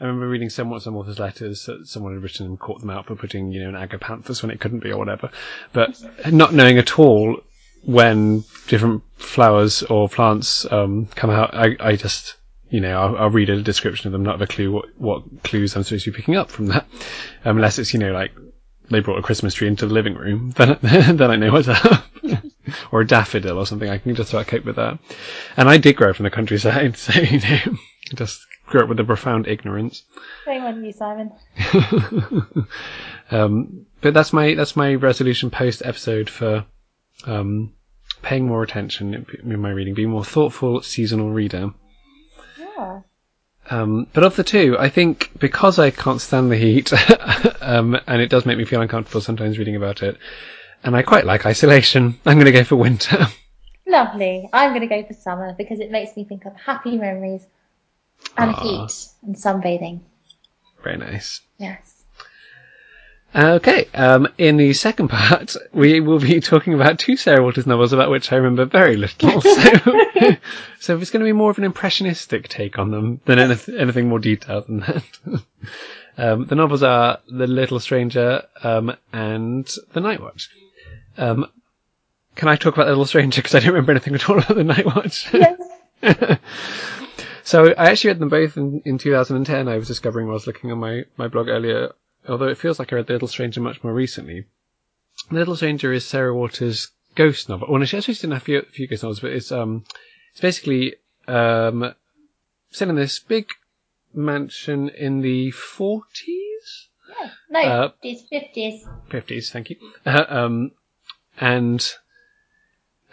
[0.00, 3.06] I remember reading somewhat some author's letters that someone had written and caught them out
[3.06, 5.30] for putting, you know, an agapanthus when it couldn't be or whatever.
[5.72, 6.02] But
[6.32, 7.40] not knowing at all
[7.84, 12.36] when different flowers or plants um, come out, I, I just,
[12.70, 15.42] you know, I'll, I'll read a description of them, not have a clue what, what
[15.44, 16.86] clues I'm supposed to be picking up from that.
[17.44, 18.32] Um, unless it's, you know, like
[18.90, 22.04] they brought a Christmas tree into the living room, then, then I know what's up.
[22.92, 23.88] Or a daffodil or something.
[23.88, 24.98] I can just about cope with that.
[25.56, 27.76] And I did grow up in the countryside, so, you know,
[28.14, 30.04] just grew up with a profound ignorance.
[30.44, 31.32] Shame on you, Simon.
[33.30, 36.66] um, but that's my that's my resolution post episode for
[37.26, 37.72] um,
[38.22, 41.72] paying more attention in, in my reading, being more thoughtful seasonal reader.
[42.58, 43.00] Yeah.
[43.70, 46.92] Um, but of the two, I think because I can't stand the heat,
[47.62, 50.18] um, and it does make me feel uncomfortable sometimes reading about it,
[50.84, 53.26] and I quite like isolation, I'm going to go for winter.
[53.86, 54.48] Lovely.
[54.52, 57.44] I'm going to go for summer because it makes me think of happy memories
[58.36, 58.62] and Aw.
[58.62, 60.00] heat and sunbathing.
[60.82, 61.40] Very nice.
[61.58, 61.90] Yes.
[63.36, 67.92] Okay, um, in the second part, we will be talking about two Sarah Waters novels
[67.92, 69.40] about which I remember very little.
[69.40, 69.50] So,
[70.78, 74.08] so it's going to be more of an impressionistic take on them than anyth- anything
[74.08, 75.04] more detailed than that.
[76.16, 80.48] um, the novels are The Little Stranger um, and The Night Watch.
[81.16, 81.46] Um,
[82.36, 84.56] can I talk about The Little Stranger because I don't remember anything at all about
[84.56, 85.32] The Night Watch?
[85.32, 85.60] Yes.
[87.46, 89.68] So I actually read them both in, in 2010.
[89.68, 91.92] I was discovering while I was looking on my, my blog earlier,
[92.26, 94.46] although it feels like I read The Little Stranger much more recently.
[95.28, 97.68] The Little Stranger is Sarah Waters' ghost novel.
[97.70, 99.84] Well, she actually didn't have a few, few ghost novels, but it's, um,
[100.32, 100.94] it's basically,
[101.28, 101.94] um,
[102.70, 103.50] set in this big
[104.14, 106.02] mansion in the 40s?
[107.10, 107.30] Yeah.
[107.50, 108.88] No, Uh, 50s, 50s.
[109.10, 109.76] 50s, thank you.
[110.06, 110.70] Uh, um,
[111.40, 111.84] and,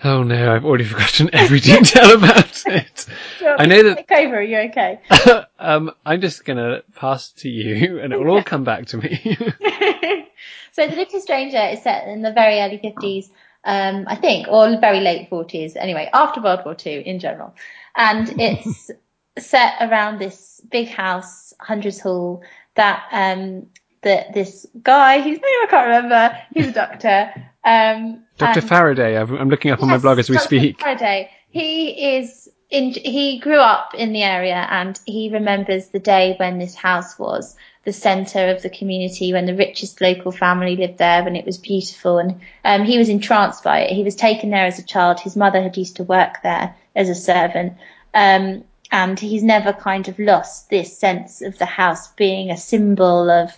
[0.04, 3.06] oh no, I've already forgotten every detail about it.
[3.42, 5.00] I know that- Take over, you're okay.
[5.60, 9.20] um, I'm just gonna pass to you, and it will all come back to me.
[10.72, 13.30] so The Little Stranger is set in the very early 50s,
[13.64, 17.54] um, I think, or very late 40s, anyway, after World War II in general.
[17.96, 18.90] And it's
[19.38, 22.42] set around this big house, Hundreds Hall,
[22.76, 23.68] that um,
[24.04, 27.34] that this guy, whose name I can't remember, he's a doctor.
[27.64, 28.62] Um, Dr.
[28.62, 30.46] Faraday, I'm looking up on my blog as we Dr.
[30.46, 30.82] speak.
[30.82, 31.30] Faraday.
[31.50, 32.92] He is in.
[32.94, 37.56] He grew up in the area, and he remembers the day when this house was
[37.84, 41.58] the centre of the community, when the richest local family lived there, when it was
[41.58, 43.92] beautiful, and um, he was entranced by it.
[43.92, 45.20] He was taken there as a child.
[45.20, 47.74] His mother had used to work there as a servant.
[48.14, 53.30] Um, and he's never kind of lost this sense of the house being a symbol
[53.30, 53.58] of,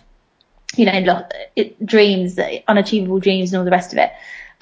[0.76, 1.26] you know,
[1.84, 4.12] dreams, unachievable dreams, and all the rest of it.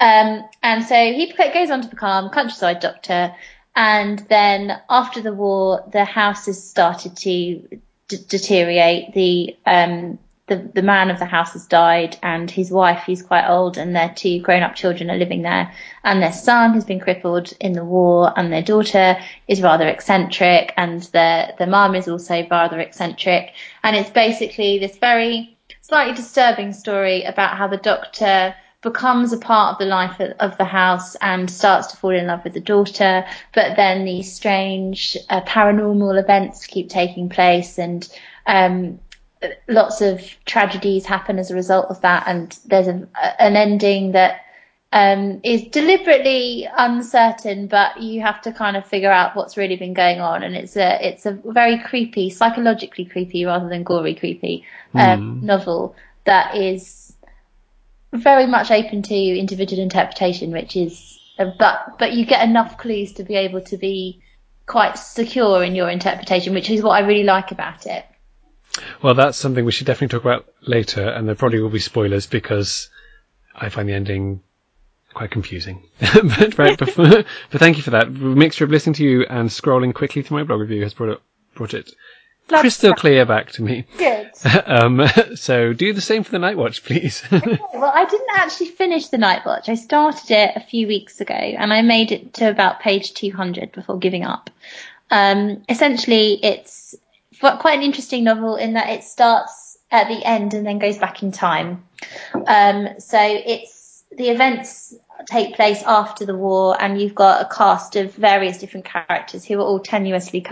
[0.00, 3.34] Um, and so he goes on to become countryside doctor.
[3.74, 9.14] And then after the war, the house has started to d- deteriorate.
[9.14, 13.48] The, um, the, the man of the house has died and his wife, who's quite
[13.48, 15.72] old, and their two grown up children are living there.
[16.04, 19.16] And their son has been crippled in the war and their daughter
[19.48, 23.52] is rather eccentric and their, their mum is also rather eccentric.
[23.82, 29.72] And it's basically this very slightly disturbing story about how the doctor becomes a part
[29.72, 33.24] of the life of, the house and starts to fall in love with the daughter,
[33.54, 38.08] but then these strange uh, paranormal events keep taking place and
[38.46, 38.98] um,
[39.68, 42.24] lots of tragedies happen as a result of that.
[42.26, 43.06] And there's a,
[43.40, 44.41] an ending that
[44.92, 49.94] um, is deliberately uncertain, but you have to kind of figure out what's really been
[49.94, 50.42] going on.
[50.42, 55.96] And it's a it's a very creepy, psychologically creepy rather than gory creepy um, novel
[56.24, 57.14] that is
[58.12, 63.12] very much open to individual interpretation, which is uh, but but you get enough clues
[63.14, 64.20] to be able to be
[64.66, 68.04] quite secure in your interpretation, which is what I really like about it.
[69.02, 72.26] Well, that's something we should definitely talk about later, and there probably will be spoilers
[72.26, 72.90] because
[73.54, 74.42] I find the ending
[75.12, 75.82] quite confusing.
[76.00, 78.06] but right, but, but thank you for that.
[78.06, 81.10] A mixture of listening to you and scrolling quickly through my blog review has brought
[81.10, 81.20] it,
[81.54, 81.90] brought it
[82.48, 83.86] crystal clear back to me.
[83.98, 84.30] Good.
[84.64, 87.22] Um, so do the same for the Night Watch, please.
[87.30, 89.68] Well, I didn't actually finish the Night Watch.
[89.68, 93.72] I started it a few weeks ago, and I made it to about page 200
[93.72, 94.50] before giving up.
[95.10, 96.94] Um, essentially, it's
[97.40, 101.22] quite an interesting novel in that it starts at the end and then goes back
[101.22, 101.84] in time.
[102.46, 103.81] Um, so it's
[104.16, 104.94] the events
[105.26, 109.58] take place after the war, and you've got a cast of various different characters who
[109.58, 110.44] are all tenuously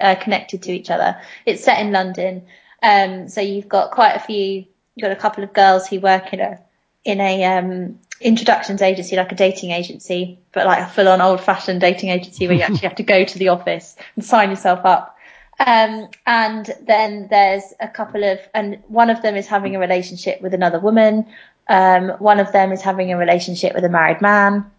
[0.00, 1.20] uh, connected to each other.
[1.46, 2.46] It's set in London,
[2.82, 4.64] um, so you've got quite a few.
[4.94, 6.60] You've got a couple of girls who work in a
[7.04, 11.40] in a um, introductions agency, like a dating agency, but like a full on old
[11.40, 14.80] fashioned dating agency where you actually have to go to the office and sign yourself
[14.84, 15.16] up.
[15.60, 20.40] Um, and then there's a couple of, and one of them is having a relationship
[20.40, 21.26] with another woman.
[21.68, 24.70] Um, one of them is having a relationship with a married man.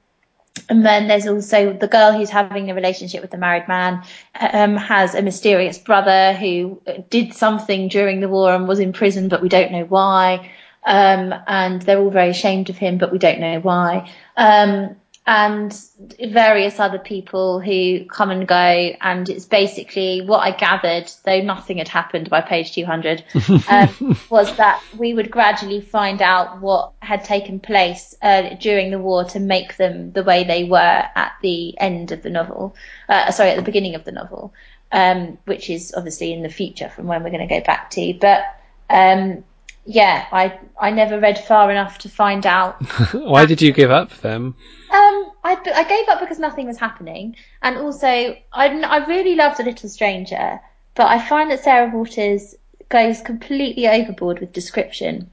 [0.68, 4.04] And then there's also the girl who's having a relationship with the married man
[4.40, 9.30] um, has a mysterious brother who did something during the war and was in prison,
[9.30, 10.50] but we don't know why.
[10.86, 14.12] Um, and they're all very ashamed of him, but we don't know why.
[14.36, 14.96] Um,
[15.30, 15.80] and
[16.28, 18.56] various other people who come and go.
[19.00, 23.24] And it's basically what I gathered, though nothing had happened by page 200,
[23.70, 28.98] um, was that we would gradually find out what had taken place uh, during the
[28.98, 32.76] war to make them the way they were at the end of the novel.
[33.08, 34.52] Uh, sorry, at the beginning of the novel,
[34.92, 38.18] um, which is obviously in the future from when we're going to go back to.
[38.20, 38.46] But
[38.90, 39.44] um,
[39.90, 42.76] yeah, I I never read far enough to find out
[43.12, 44.56] Why did you give up them?
[44.92, 49.60] um, I, I gave up because nothing was happening, and also I, I really loved
[49.60, 50.60] A Little Stranger,
[50.94, 52.54] but I find that Sarah Waters
[52.90, 55.32] goes completely overboard with description,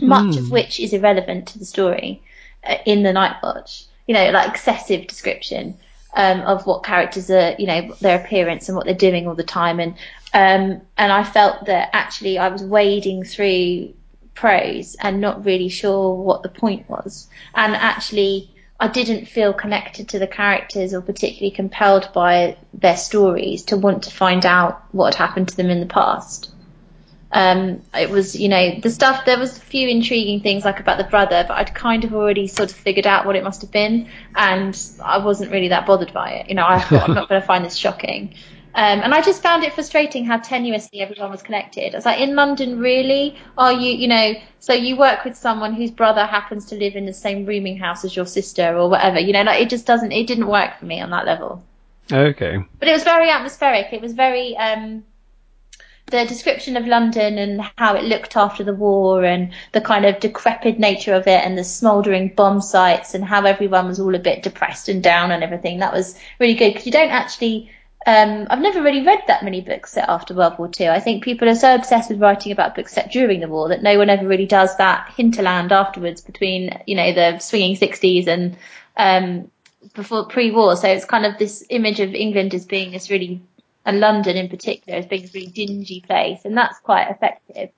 [0.00, 2.22] much of which is irrelevant to the story
[2.64, 3.84] uh, in the Night Watch.
[4.08, 5.78] You know, like excessive description
[6.14, 9.44] um, of what characters are, you know, their appearance and what they're doing all the
[9.44, 9.94] time, and
[10.34, 13.94] um, and I felt that actually I was wading through
[14.34, 20.08] prose and not really sure what the point was, and actually I didn't feel connected
[20.08, 25.14] to the characters or particularly compelled by their stories to want to find out what
[25.14, 26.51] had happened to them in the past.
[27.32, 30.98] Um, it was, you know, the stuff, there was a few intriguing things like about
[30.98, 33.70] the brother, but I'd kind of already sort of figured out what it must have
[33.70, 36.48] been and I wasn't really that bothered by it.
[36.48, 38.34] You know, I thought I'm not going to find this shocking.
[38.74, 41.94] Um, and I just found it frustrating how tenuously everyone was connected.
[41.94, 43.36] I was like, in London, really?
[43.58, 47.04] Are you, you know, so you work with someone whose brother happens to live in
[47.04, 50.12] the same rooming house as your sister or whatever, you know, like it just doesn't,
[50.12, 51.62] it didn't work for me on that level.
[52.10, 52.64] Okay.
[52.78, 53.92] But it was very atmospheric.
[53.92, 55.04] It was very, um,
[56.06, 60.20] the description of London and how it looked after the war and the kind of
[60.20, 64.18] decrepit nature of it and the smouldering bomb sites and how everyone was all a
[64.18, 65.78] bit depressed and down and everything.
[65.78, 67.70] That was really good because you don't actually.
[68.04, 70.88] Um, I've never really read that many books set after World War II.
[70.88, 73.84] I think people are so obsessed with writing about books set during the war that
[73.84, 78.56] no one ever really does that hinterland afterwards between, you know, the swinging 60s and
[78.96, 79.48] um,
[79.94, 80.74] before pre-war.
[80.74, 83.40] So it's kind of this image of England as being this really
[83.84, 87.70] and London in particular as being a really dingy place, and that's quite effective.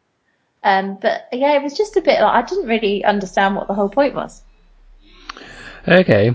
[0.62, 3.74] Um, but yeah, it was just a bit like I didn't really understand what the
[3.74, 4.42] whole point was.
[5.86, 6.34] Okay.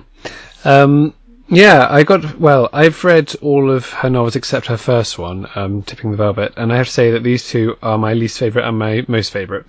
[0.63, 1.13] Um,
[1.47, 2.69] yeah, I got well.
[2.71, 6.71] I've read all of her novels except her first one, um, "Tipping the Velvet," and
[6.71, 9.65] I have to say that these two are my least favorite and my most favorite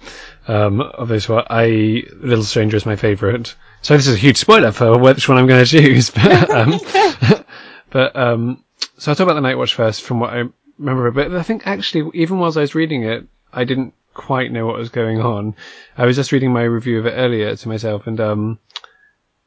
[0.47, 1.31] um, of those.
[1.31, 3.55] I Little Stranger is my favorite.
[3.81, 6.11] So this is a huge spoiler for which one I'm going to choose.
[6.11, 6.81] But, um,
[7.91, 8.63] but um,
[9.01, 10.45] so I'll talk about the Night Watch first from what I
[10.79, 11.11] remember.
[11.11, 14.77] But I think actually, even whilst I was reading it, I didn't quite know what
[14.77, 15.55] was going on.
[15.97, 18.59] I was just reading my review of it earlier to myself, and um,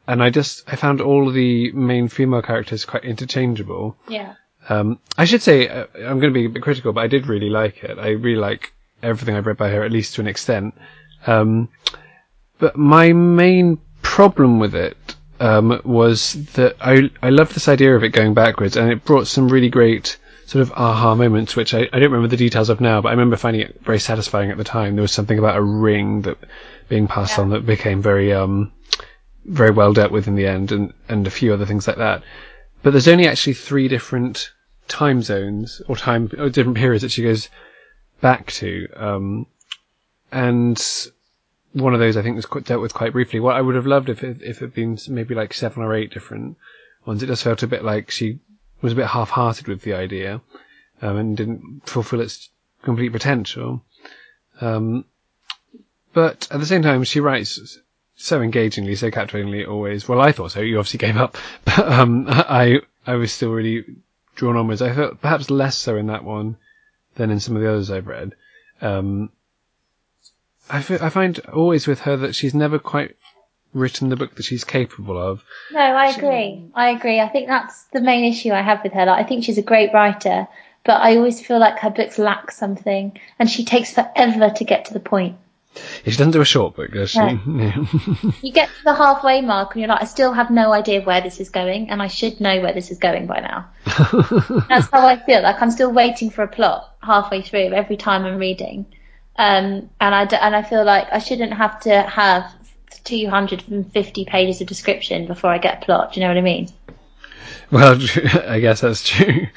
[0.07, 3.95] and I just I found all of the main female characters quite interchangeable.
[4.07, 4.33] Yeah.
[4.69, 7.27] Um, I should say uh, I'm going to be a bit critical, but I did
[7.27, 7.99] really like it.
[7.99, 10.73] I really like everything I've read by her, at least to an extent.
[11.27, 11.69] Um,
[12.57, 15.12] but my main problem with it
[15.43, 19.27] um, was that I I loved this idea of it going backwards, and it brought
[19.27, 22.79] some really great sort of aha moments, which I, I don't remember the details of
[22.79, 24.95] now, but I remember finding it very satisfying at the time.
[24.95, 26.37] There was something about a ring that
[26.89, 27.43] being passed Yeah.
[27.43, 28.71] on that became very um
[29.45, 32.23] very well dealt with in the end, and and a few other things like that.
[32.81, 34.49] But there's only actually three different
[34.87, 37.49] time zones or time or different periods that she goes
[38.21, 39.45] back to, um,
[40.31, 40.77] and
[41.73, 43.39] one of those I think was quite, dealt with quite briefly.
[43.39, 45.93] What I would have loved if it, if it had been maybe like seven or
[45.93, 46.57] eight different
[47.05, 47.23] ones.
[47.23, 48.39] It just felt a bit like she
[48.81, 50.41] was a bit half-hearted with the idea
[51.01, 52.49] um, and didn't fulfill its
[52.83, 53.83] complete potential.
[54.61, 55.05] Um,
[56.13, 57.79] but at the same time, she writes
[58.15, 60.07] so engagingly, so captivatingly always.
[60.07, 60.61] Well, I thought so.
[60.61, 63.83] You obviously gave up, but um, I I was still really
[64.35, 64.81] drawn onwards.
[64.81, 66.57] I felt perhaps less so in that one
[67.15, 68.33] than in some of the others I've read.
[68.81, 69.31] Um,
[70.69, 73.15] I, fi- I find always with her that she's never quite
[73.73, 75.43] written the book that she's capable of.
[75.71, 76.69] No, I agree.
[76.75, 77.19] I agree.
[77.19, 79.05] I think that's the main issue I have with her.
[79.05, 80.47] Like, I think she's a great writer,
[80.85, 84.85] but I always feel like her books lack something, and she takes forever to get
[84.85, 85.37] to the point.
[86.05, 87.19] She doesn't do a short book, does she?
[87.19, 87.39] No.
[87.47, 88.31] Yeah.
[88.43, 91.21] You get to the halfway mark, and you're like, I still have no idea where
[91.21, 93.69] this is going, and I should know where this is going by now.
[94.69, 95.41] That's how I feel.
[95.41, 98.85] Like I'm still waiting for a plot halfway through every time I'm reading,
[99.37, 102.51] um, and I d- and I feel like I shouldn't have to have
[103.03, 106.13] 250 pages of description before I get a plot.
[106.13, 106.69] Do you know what I mean?
[107.71, 107.99] well,
[108.47, 109.47] I guess that's true.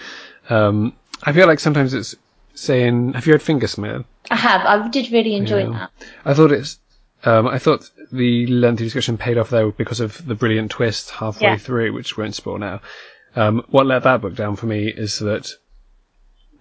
[0.49, 2.15] Um, I feel like sometimes it's
[2.55, 4.63] saying, "Have you read Fingersmith?" I have.
[4.67, 5.71] I did really enjoy Yeah.
[5.71, 5.91] that.
[6.25, 6.79] I thought it's.
[7.25, 11.49] Um, I thought the lengthy discussion paid off there because of the brilliant twist halfway
[11.51, 11.57] Yeah.
[11.57, 12.81] through, which won't spoil now.
[13.35, 15.51] Um, what let that book down for me is that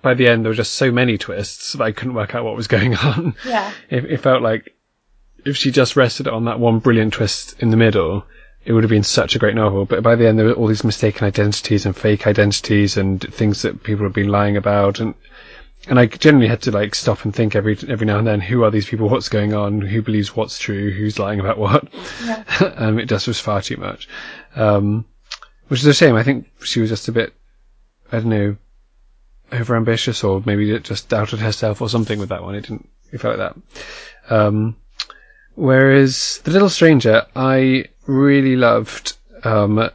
[0.06, 2.56] by the end there were just so many twists that I couldn't work out what
[2.56, 3.34] was going on.
[3.44, 3.74] Yeah.
[3.89, 4.76] It, it felt like
[5.44, 8.24] if she just rested on that one brilliant twist in the middle,
[8.63, 9.86] it would have been such a great novel.
[9.86, 13.63] But by the end, there were all these mistaken identities and fake identities and things
[13.63, 15.15] that people have been lying about, and
[15.88, 18.63] and I generally had to like stop and think every every now and then, who
[18.63, 19.10] are these people?
[19.10, 19.82] What's going on?
[19.82, 20.91] Who believes what's true?
[20.91, 21.88] Who's lying about what?
[22.24, 22.43] Yeah.
[22.78, 24.08] um, it just was far too much,
[24.56, 25.06] um,
[25.68, 26.16] which is a shame.
[26.16, 27.34] I think she was just a bit,
[28.12, 28.58] I don't know,
[29.52, 32.56] overambitious, or maybe it just doubted herself or something with that one.
[32.56, 32.89] It didn't.
[33.12, 34.36] It felt like that.
[34.36, 34.76] Um,
[35.56, 39.18] whereas the Little Stranger, I really loved.
[39.43, 39.89] Um,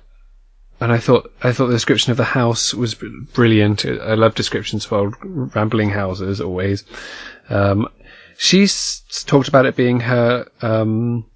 [0.81, 3.85] and I thought I thought the description of the house was brilliant.
[3.85, 6.85] I love descriptions of old rambling houses always.
[7.51, 7.89] Um,
[8.39, 11.27] she's talked about it being her um,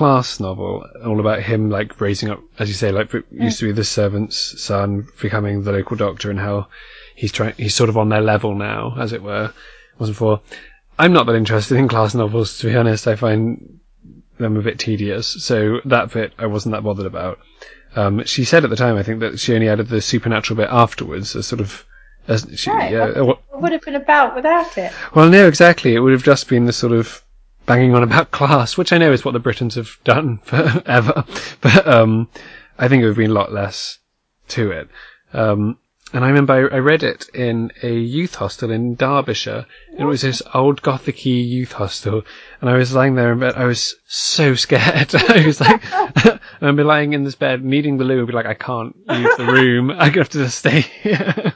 [0.00, 3.72] class novel, all about him like raising up, as you say, like used to be
[3.72, 6.68] the servant's son becoming the local doctor, and how
[7.14, 9.52] he's trying he's sort of on their level now, as it were.
[9.98, 10.40] Wasn't for.
[10.98, 13.06] I'm not that interested in class novels, to be honest.
[13.06, 13.78] I find
[14.38, 15.26] them a bit tedious.
[15.44, 17.38] So that bit I wasn't that bothered about.
[17.94, 20.70] Um, she said at the time, I think, that she only added the supernatural bit
[20.70, 21.84] afterwards, as sort of.
[22.26, 24.92] As she, Right, yeah, what, what would have been about without it?
[25.14, 25.94] well, no, exactly.
[25.94, 27.22] It would have just been the sort of
[27.70, 31.24] banging on about class, which I know is what the Britons have done forever.
[31.60, 32.28] But um,
[32.76, 33.98] I think it would have been a lot less
[34.48, 34.88] to it.
[35.32, 35.78] Um,
[36.12, 39.66] and I remember I, I read it in a youth hostel in Derbyshire.
[39.96, 42.22] It was this old gothicy youth hostel,
[42.60, 43.54] and I was lying there in bed.
[43.54, 45.14] I was so scared.
[45.28, 45.80] I was like,
[46.60, 49.36] I'd be lying in this bed, needing the loo, and be like, I can't leave
[49.36, 49.88] the room.
[49.90, 51.52] Gonna have to just stay here.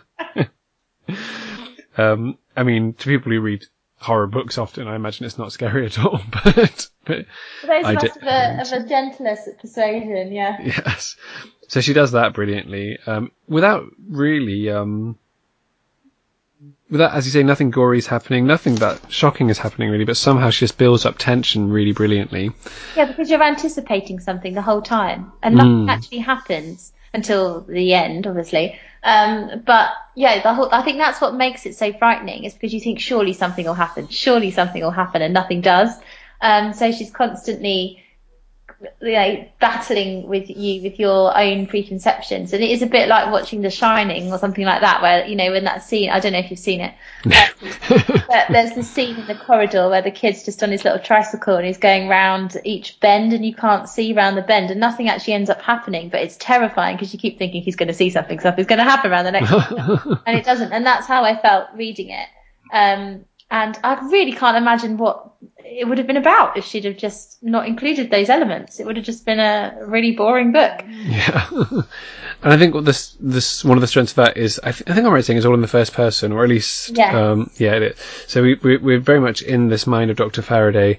[1.96, 3.66] um, I mean, to people who read
[4.04, 6.20] horror books often, I imagine it's not scary at all.
[6.44, 7.26] But, but
[7.62, 10.60] Those I of us of a, of a gentleness at persuasion, yeah.
[10.62, 11.16] yes,
[11.68, 15.18] so she does that brilliantly, um, without really, um,
[16.90, 20.16] without, as you say, nothing gory is happening, nothing that shocking is happening really, but
[20.16, 22.52] somehow she just builds up tension really brilliantly.
[22.96, 25.90] Yeah, because you're anticipating something the whole time, and nothing Mm.
[25.90, 28.78] actually happens until the end, obviously.
[29.02, 32.80] Um, but yeah, whole, I think that's what makes it so frightening, is because you
[32.80, 35.90] think surely something will happen, surely something will happen, and nothing does.
[36.40, 38.02] Um, so she's constantly,
[39.00, 43.30] you know, battling with you with your own preconceptions, and it is a bit like
[43.32, 46.32] watching The Shining or something like that, where you know when that scene, I don't
[46.32, 50.44] know if you've seen it, but there's this scene in the corridor where the kid's
[50.44, 54.12] just on his little tricycle and he's going round each bend and you can't see
[54.12, 57.38] round the bend and nothing actually ends up happening, but it's terrifying because you keep
[57.38, 59.52] thinking he's going to see something, something's going to happen around the next
[60.26, 60.72] and it doesn't.
[60.72, 62.28] And that's how I felt reading it.
[62.72, 66.96] Um, and I really can't imagine what it would have been about if she'd have
[66.96, 68.80] just not included those elements.
[68.80, 70.82] It would have just been a really boring book.
[70.88, 71.48] Yeah,
[72.42, 74.88] and I think what this this one of the strengths of that is I, th-
[74.88, 77.14] I think I'm right saying it's all in the first person, or at least Yes.
[77.14, 77.98] um, yeah, it is.
[78.26, 80.98] So we, we we're very much in this mind of Doctor Faraday,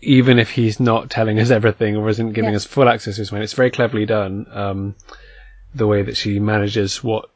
[0.00, 2.56] even if he's not telling us everything or isn't giving Yeah.
[2.56, 3.44] us full access to his mind.
[3.44, 4.46] It's very cleverly done.
[4.50, 4.94] Um,
[5.74, 7.30] the way that she manages what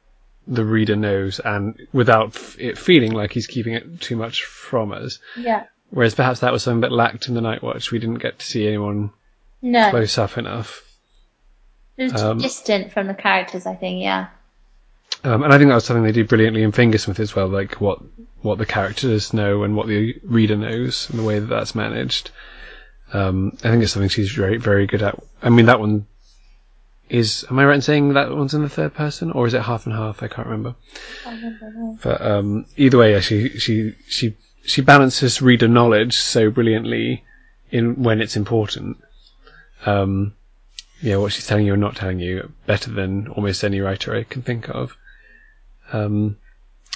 [0.47, 4.93] the reader knows, and without f- it feeling like he's keeping it too much from
[4.93, 5.19] us.
[5.37, 5.64] Yeah.
[5.91, 7.91] Whereas perhaps that was something that lacked in the Night Watch.
[7.91, 9.11] We didn't get to see anyone
[9.62, 9.91] No.
[9.91, 10.82] close up enough.
[11.97, 14.28] It was Um, distant from the characters, I think, yeah.
[15.24, 17.80] Um, and I think that was something they did brilliantly in Fingersmith as well, like
[17.80, 17.99] what
[18.41, 22.30] what the characters know and what the reader knows, and the way that that's managed.
[23.12, 25.18] Um, I think it's something she's very very good at.
[25.43, 26.07] I mean, that one
[27.09, 27.45] is.
[27.51, 29.86] Am I right in saying that one's in the third person, or is it half
[29.86, 30.22] and half?
[30.22, 30.76] I can't remember.
[32.03, 37.25] But um, either way, yeah, she she she she balances reader knowledge so brilliantly
[37.71, 38.99] in when it's important.
[39.87, 40.35] Um,
[41.01, 44.25] yeah, what she's telling you and not telling you better than almost any writer I
[44.25, 44.97] can think of.
[45.93, 46.37] Um,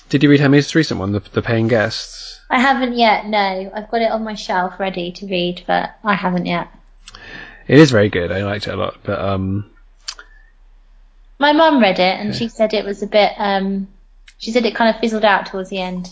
[0.09, 2.41] did you read her most recent one, the, the Paying Guests?
[2.51, 3.71] I haven't yet, no.
[3.75, 6.69] I've got it on my shelf ready to read, but I haven't yet.
[7.67, 8.33] It is very good.
[8.33, 9.71] I liked it a lot, but um,
[11.39, 13.89] My mum read it and she said it was a bit, um,
[14.37, 16.11] she said it kind of fizzled out towards the end.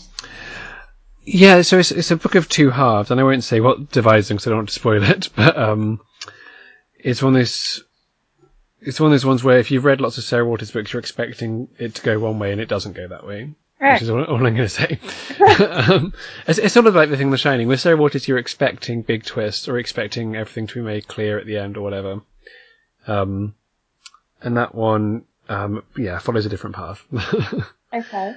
[1.23, 1.61] Yeah.
[1.61, 4.37] So it's, it's a book of two halves, and I won't say what divides them
[4.37, 5.29] because I don't want to spoil it.
[5.35, 6.01] But um,
[6.99, 7.83] it's one of those.
[8.81, 10.99] It's one of those ones where if you've read lots of Sarah Waters books, you're
[10.99, 13.53] expecting it to go one way, and it doesn't go that way.
[13.79, 13.93] Right.
[13.93, 14.99] Which is all, all I'm going to say.
[15.65, 16.13] um,
[16.47, 17.67] it's, it's sort of like the thing, The Shining.
[17.67, 21.47] With Sarah Waters, you're expecting big twists or expecting everything to be made clear at
[21.47, 22.21] the end or whatever.
[23.07, 23.55] Um,
[24.41, 27.03] and that one, um, yeah, follows a different path.
[27.93, 28.33] Okay.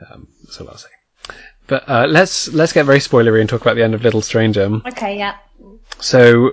[0.00, 0.88] That's all I'll say.
[1.66, 4.80] But uh, let's let's get very spoilery and talk about the end of Little Stranger.
[4.86, 5.36] Okay, yeah.
[5.98, 6.52] So,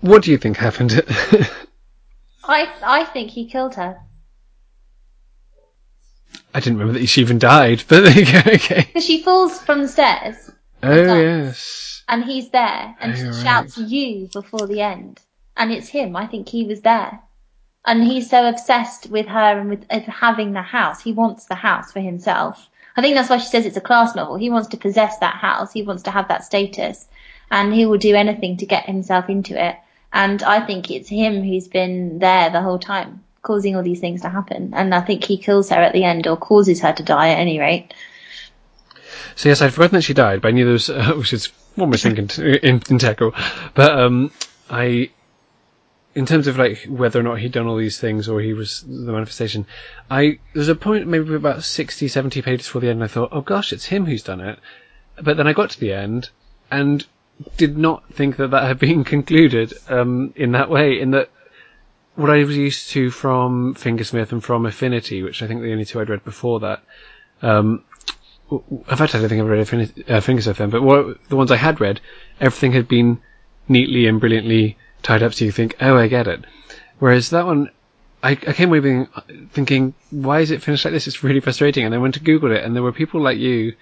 [0.00, 0.92] what do you think happened?
[2.44, 3.98] I I think he killed her.
[6.54, 8.38] I didn't remember that she even died, but there you go.
[8.54, 8.82] Okay.
[8.86, 10.50] Because she falls from the stairs
[10.82, 11.16] Oh dies.
[11.22, 12.02] yes.
[12.08, 13.42] and he's there and Oh, she right.
[13.42, 15.20] shouts you before the end.
[15.56, 16.16] And it's him.
[16.16, 17.20] I think he was there.
[17.84, 21.02] And he's so obsessed with her and with, with having the house.
[21.02, 22.68] He wants the house for himself.
[22.96, 24.36] I think that's why she says it's a class novel.
[24.36, 25.72] He wants to possess that house.
[25.72, 27.06] He wants to have that status.
[27.50, 29.76] And he will do anything to get himself into it.
[30.12, 34.22] And I think it's him who's been there the whole time, causing all these things
[34.22, 34.72] to happen.
[34.74, 37.38] And I think he kills her at the end or causes her to die at
[37.38, 37.94] any rate.
[39.36, 41.48] So yes, I'd forgotten that she died, but I knew there was, uh, which is
[41.78, 43.34] almost in, in, integral.
[43.74, 44.30] But um,
[44.68, 45.10] I,
[46.14, 48.82] in terms of like whether or not he'd done all these things or he was
[48.82, 49.66] the manifestation,
[50.10, 53.30] I there's a point maybe about 60, 70 pages before the end, and I thought,
[53.32, 54.58] oh gosh, it's him who's done it.
[55.22, 56.30] But then I got to the end
[56.70, 57.06] and
[57.56, 61.00] did not think that that had been concluded um, in that way.
[61.00, 61.30] In that
[62.14, 65.84] what I was used to from Fingersmith and from Affinity, which I think the only
[65.86, 66.82] two I'd read before that.
[67.40, 67.84] Um,
[68.50, 71.50] in fact, I don't think I've read Affini- uh, Fingersmith then, but what, the ones
[71.50, 72.00] I had read,
[72.38, 73.20] everything had been
[73.66, 76.44] neatly and brilliantly tied up so you think, oh, I get it.
[76.98, 77.70] Whereas that one,
[78.22, 79.08] I, I came away being,
[79.50, 81.06] thinking, why is it finished like this?
[81.06, 81.84] It's really frustrating.
[81.84, 83.74] And I went to Google it, and there were people like you,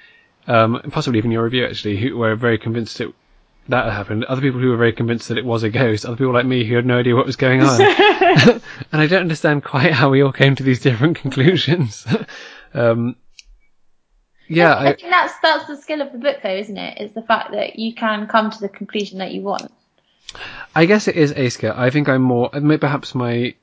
[0.46, 3.14] um, possibly even your review actually, who were very convinced it
[3.68, 4.24] that happened.
[4.24, 6.04] Other people who were very convinced that it was a ghost.
[6.04, 7.80] Other people like me who had no idea what was going on.
[7.80, 8.62] and
[8.92, 12.06] I don't understand quite how we all came to these different conclusions.
[12.74, 13.16] um,
[14.48, 17.00] yeah, I, I, think that's that's the skill of the book, though, isn't it?
[17.00, 17.04] it?
[17.04, 19.70] Is the fact that you can come to the conclusion that you want.
[20.74, 21.74] I guess it is a skill.
[21.76, 22.51] I think I'm more.
[22.51, 23.55] Perhaps my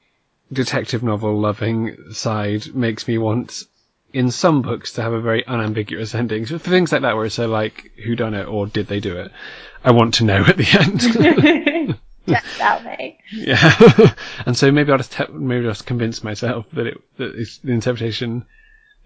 [0.52, 3.64] detective novel loving side makes me want,
[4.14, 6.46] in some books, to have a very unambiguous ending.
[6.46, 9.00] So for things like that, where it's so like, who done it or did they
[9.00, 9.32] do it?
[9.84, 11.98] I want to know at the end.
[12.28, 13.20] Just out me.
[13.32, 14.14] Yeah,
[14.46, 17.72] and so maybe I'll just te- maybe I'll just convince myself that it that the
[17.72, 18.46] interpretation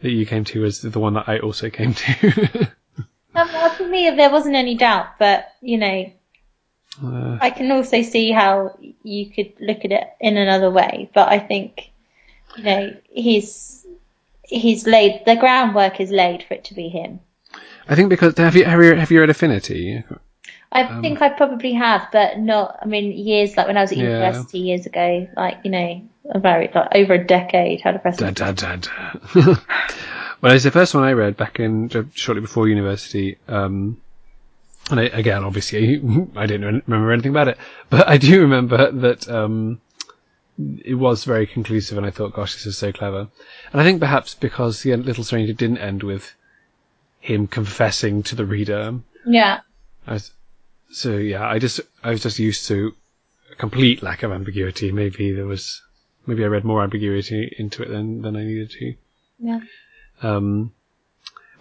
[0.01, 2.72] that you came to was the one that I also came to.
[3.36, 6.12] um, well, for me, there wasn't any doubt, but you know,
[7.03, 11.09] uh, I can also see how you could look at it in another way.
[11.13, 11.91] But I think,
[12.57, 13.85] you know, he's
[14.43, 17.19] he's laid the groundwork is laid for it to be him.
[17.87, 20.03] I think because have you have you, have you read Affinity?
[20.71, 22.79] I um, think I probably have, but not.
[22.81, 24.03] I mean, years like when I was at yeah.
[24.05, 27.81] university years ago, like you know, about like over a decade.
[27.81, 28.33] How depressing.
[28.33, 28.87] Da, da, da,
[30.41, 33.37] well, it's the first one I read back in shortly before university.
[33.47, 33.99] Um,
[34.91, 36.01] and I, again, obviously,
[36.35, 37.57] I didn't remember anything about it,
[37.89, 39.81] but I do remember that um,
[40.83, 43.27] it was very conclusive, and I thought, "Gosh, this is so clever."
[43.71, 46.33] And I think perhaps because the Little Stranger didn't end with
[47.19, 48.99] him confessing to the reader.
[49.25, 49.61] Yeah.
[50.07, 50.31] Was,
[50.91, 52.93] so yeah, I just I was just used to
[53.51, 54.91] a complete lack of ambiguity.
[54.91, 55.81] Maybe there was
[56.25, 58.93] maybe I read more ambiguity into it than than I needed to.
[59.39, 59.59] Yeah.
[60.21, 60.73] Um,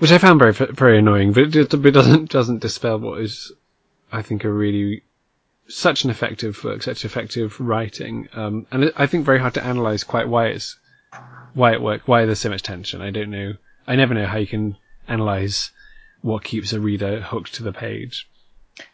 [0.00, 3.52] which I found very very annoying, but it, doesn't doesn't dispel what is,
[4.10, 5.02] I think, a really
[5.68, 10.02] such an effective work, such effective writing, um, and I think very hard to analyze
[10.02, 10.78] quite why it's
[11.54, 13.02] why it worked, why there's so much tension.
[13.02, 13.52] I don't know.
[13.86, 14.76] I never know how you can
[15.06, 15.70] analyze
[16.22, 18.28] what keeps a reader hooked to the page.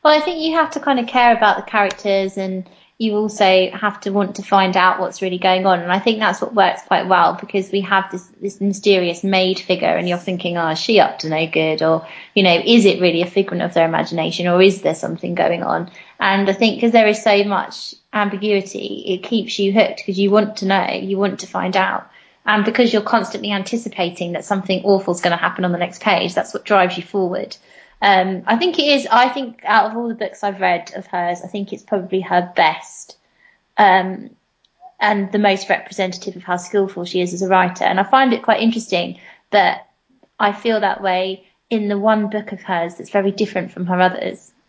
[0.03, 3.71] Well, I think you have to kind of care about the characters and you also
[3.73, 5.81] have to want to find out what's really going on.
[5.81, 9.59] And I think that's what works quite well because we have this, this mysterious maid
[9.59, 11.83] figure and you're thinking, oh, is she up to no good?
[11.83, 15.35] Or, you know, is it really a figment of their imagination or is there something
[15.35, 15.91] going on?
[16.19, 20.31] And I think because there is so much ambiguity, it keeps you hooked because you
[20.31, 22.11] want to know, you want to find out.
[22.47, 26.01] And because you're constantly anticipating that something awful is going to happen on the next
[26.01, 27.57] page, that's what drives you forward.
[28.03, 29.07] Um, I think it is.
[29.11, 32.21] I think out of all the books I've read of hers, I think it's probably
[32.21, 33.17] her best
[33.77, 34.31] um,
[35.01, 37.85] and the most representative of how skillful she is as a writer.
[37.85, 39.19] And I find it quite interesting
[39.51, 39.89] that
[40.39, 44.01] I feel that way in the one book of hers that's very different from her
[44.01, 44.53] others.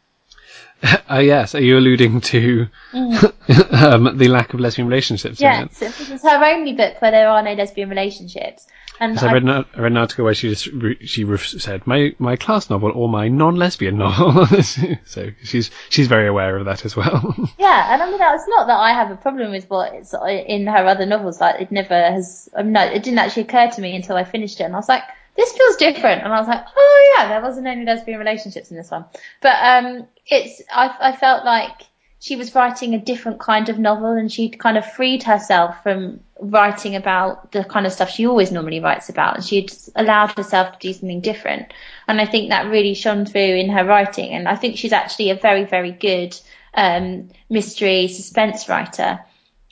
[1.09, 3.73] Uh, yes, are you alluding to mm.
[3.82, 5.39] um, the lack of lesbian relationships?
[5.41, 8.67] Yes, this is her only book where there are no lesbian relationships.
[9.00, 10.70] And I, I, read an, I, read an, article where she just
[11.06, 14.45] she said my my class novel or my non-lesbian novel.
[15.06, 17.36] so she's she's very aware of that as well.
[17.60, 20.68] yeah, and I mean it's not that I have a problem with what it's in
[20.68, 21.39] her other novels.
[21.39, 22.50] Like it never has.
[22.58, 24.78] I mean, no, it didn't actually occur to me until I finished it, and I
[24.78, 25.04] was like,
[25.36, 26.24] this feels different.
[26.24, 29.06] And I was like, oh yeah, there wasn't any lesbian relationships in this one.
[29.41, 31.82] But um, it's I I felt like
[32.20, 36.20] she was writing a different kind of novel and she'd kind of freed herself from
[36.39, 40.74] writing about the kind of stuff she always normally writes about and she'd allowed herself
[40.74, 41.72] to do something different.
[42.07, 44.32] And I think that really shone through in her writing.
[44.32, 46.39] And I think she's actually a very, very good
[46.74, 49.20] um, mystery suspense writer.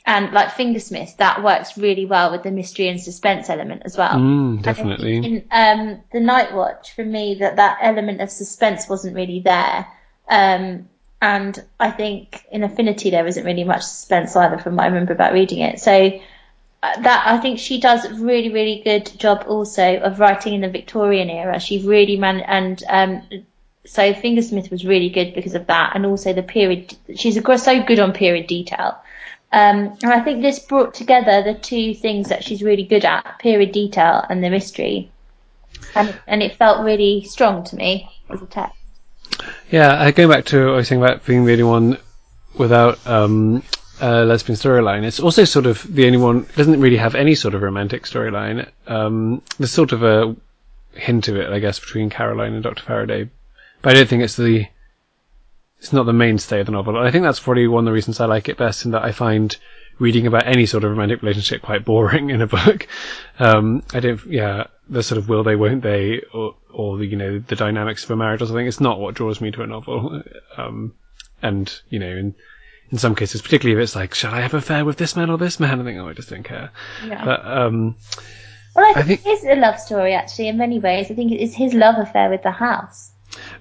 [0.08, 4.12] And like Fingersmith, that works really well with the mystery and suspense element as well.
[4.12, 5.16] Mm, definitely.
[5.16, 9.84] In um, the Night Watch, for me, that that element of suspense wasn't really there.
[10.28, 10.88] Um,
[11.20, 15.12] and I think in Affinity there isn't really much suspense either from what I remember
[15.12, 15.80] about reading it.
[15.80, 16.20] So
[16.82, 20.60] uh, that I think she does a really really good job also of writing in
[20.60, 21.58] the Victorian era.
[21.58, 23.22] She really man and um,
[23.86, 26.94] so Fingersmith was really good because of that, and also the period.
[27.14, 28.98] She's so good on period detail.
[29.52, 33.38] Um, and I think this brought together the two things that she's really good at:
[33.38, 35.10] period detail and the mystery.
[35.94, 38.76] And, and it felt really strong to me as a text.
[39.70, 41.98] Yeah, going back to what I was saying about being the only one
[42.56, 43.62] without um,
[44.00, 47.54] a lesbian storyline, it's also sort of the only one doesn't really have any sort
[47.54, 48.68] of romantic storyline.
[48.86, 50.36] Um, there's sort of a
[50.92, 52.82] hint of it, I guess, between Caroline and Dr.
[52.82, 53.28] Faraday,
[53.82, 54.66] but I don't think it's the
[55.78, 56.96] it's not the mainstay of the novel.
[56.96, 59.12] I think that's probably one of the reasons I like it best, in that I
[59.12, 59.54] find
[59.98, 62.86] reading about any sort of romantic relationship quite boring in a book.
[63.38, 67.16] Um, I don't, yeah, the sort of will they, won't they, or, or the, you
[67.16, 68.66] know, the dynamics of a marriage or something.
[68.66, 70.22] It's not what draws me to a novel.
[70.56, 70.94] Um,
[71.42, 72.34] and you know, in
[72.90, 75.28] in some cases, particularly if it's like, shall I have an affair with this man
[75.28, 75.80] or this man?
[75.80, 76.70] I think, oh, I just don't care.
[77.04, 77.22] Yeah.
[77.24, 77.96] But um,
[78.74, 81.10] well, I I think, think- it is a love story actually in many ways.
[81.10, 83.10] I think it's his love affair with the house.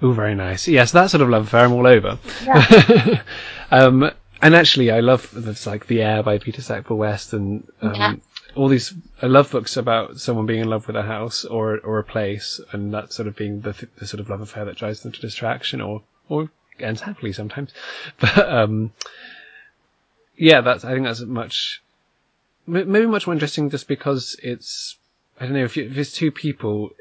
[0.02, 0.68] oh, very nice.
[0.70, 2.18] Yes, that sort of love affair I'm all over.
[2.46, 3.22] Yeah.
[3.72, 4.10] um,
[4.42, 8.14] and actually, I love it's like The Heir by Vita Sackville-West, and um, Yeah.
[8.56, 8.94] All these.
[9.22, 12.94] Love books about someone being in love with a house or or a place, and
[12.94, 15.22] that sort of being the, th- the sort of love affair that drives them to
[15.22, 16.50] distraction, or or
[16.80, 17.72] ends happily sometimes.
[18.20, 18.94] But um,
[20.38, 20.84] yeah, that's.
[20.86, 21.82] I think that's much,
[22.68, 24.98] maybe much more interesting, just because it's.
[25.40, 26.92] I don't know if, you, if it's two people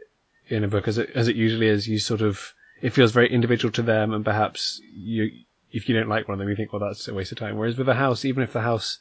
[0.48, 2.52] in a book, as it as it usually is, you sort of
[2.82, 5.30] it feels very individual to them, and perhaps you
[5.72, 7.56] if you don't like one of them, you think, well, that's a waste of time.
[7.56, 8.98] Whereas with a house, even if the house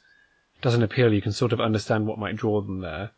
[0.62, 3.10] doesn't appeal, you can sort of understand what might draw them there,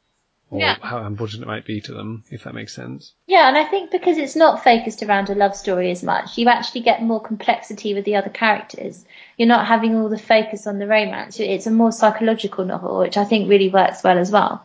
[0.50, 0.76] or Yeah.
[0.80, 3.12] how important it might be to them, if that makes sense.
[3.26, 6.48] Yeah, and I think because it's not focused around a love story as much, you
[6.48, 9.04] actually get more complexity with the other characters.
[9.36, 11.38] You're not having all the focus on the romance.
[11.40, 14.64] It's a more psychological novel, which I think really works well as well.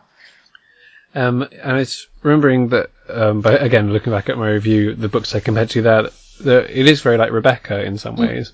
[1.14, 5.34] Um, and it's remembering that, um, by again looking back at my review, the books
[5.34, 8.52] I compared to that, that it is very like Rebecca in some ways,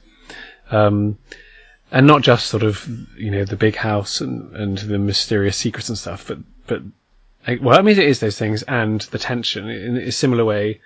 [0.71, 1.19] um,
[1.91, 5.89] and not just sort of you know the big house and, and the mysterious secrets
[5.89, 6.83] and stuff, but but
[7.47, 10.81] like, well, I mean it is those things and the tension in a similar way.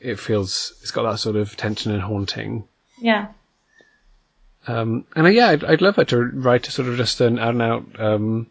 [0.00, 2.66] It feels it's got that sort of tension and haunting.
[2.98, 3.28] Yeah.
[4.66, 7.38] Um, and uh, yeah, I'd, I'd love her to write a sort of just an
[7.38, 8.46] out and out um,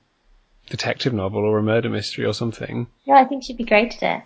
[0.69, 2.87] detective novel or a murder mystery or something.
[3.05, 4.23] Yeah, I think she'd be great at it.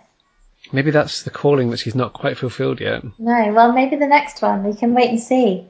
[0.72, 3.04] Maybe that's the calling that she's not quite fulfilled yet.
[3.18, 4.64] No, well, maybe the next one.
[4.64, 5.66] We can wait and see.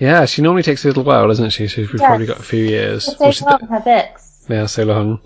[0.00, 1.64] Yeah, she normally takes a little while, doesn't she?
[1.64, 2.00] We've Yes.
[2.00, 3.06] probably got a few years.
[3.20, 4.44] It's so long, her books.
[4.48, 5.20] they are so long.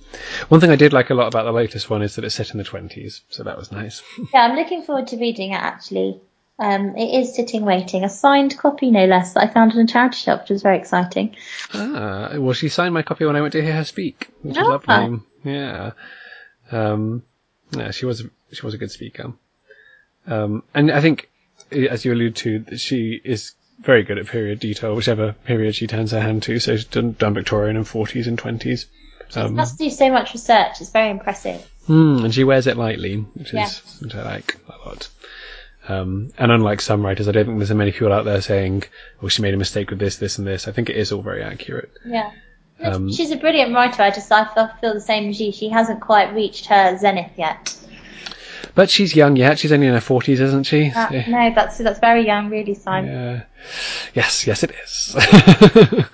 [0.48, 2.50] One thing I did like a lot about the latest one is that it's set
[2.50, 4.02] in the 20s, so that was nice.
[4.34, 6.20] Yeah, I'm looking forward to reading it actually.
[6.58, 8.04] Um, it is sitting waiting.
[8.04, 10.78] A signed copy, no less, that I found in a charity shop, which was very
[10.78, 11.34] exciting.
[11.72, 14.62] ah, well, she signed my copy when I went to hear her speak, which Ah.
[14.62, 15.20] lovely.
[15.44, 15.92] Yeah.
[16.70, 17.22] Um,
[17.72, 18.22] yeah, she was,
[18.52, 19.32] she was a good speaker.
[20.26, 21.28] Um, and I think,
[21.72, 25.86] as you allude to, that she is very good at period detail, whichever period she
[25.86, 26.58] turns her hand to.
[26.58, 28.86] So she's done, done Victorian and 40s and 20s.
[29.30, 30.80] She Um, must do so much research.
[30.80, 31.60] It's very impressive.
[31.86, 33.68] Hmm, and she wears it lightly, which is Yeah.
[34.00, 35.08] which I like a lot.
[35.86, 38.84] Um, and unlike some writers, I don't think there's so many people out there saying,
[39.22, 41.20] "Oh, she made a mistake with this, this, and this." I think it is all
[41.20, 41.90] very accurate.
[42.06, 42.30] Yeah.
[42.82, 44.02] Um, She's a brilliant writer.
[44.02, 44.44] I just I
[44.80, 45.52] feel the same as you.
[45.52, 47.76] She hasn't quite reached her zenith yet.
[48.74, 49.58] But she's young yet.
[49.58, 50.90] She's only in her forties, isn't she?
[50.94, 53.10] Uh, So- no, that's that's very young, really, Simon.
[53.10, 53.42] yeah.
[54.14, 55.16] Yes, yes, it is.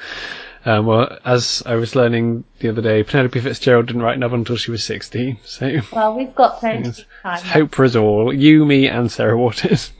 [0.66, 4.38] um, well, as I was learning the other day, Penelope Fitzgerald didn't write a novel
[4.38, 5.40] until she was sixty.
[5.44, 6.98] So Well, we've got plenty Yes.
[7.00, 7.42] of time.
[7.42, 9.90] hope for us all, you, me, and Sarah Waters.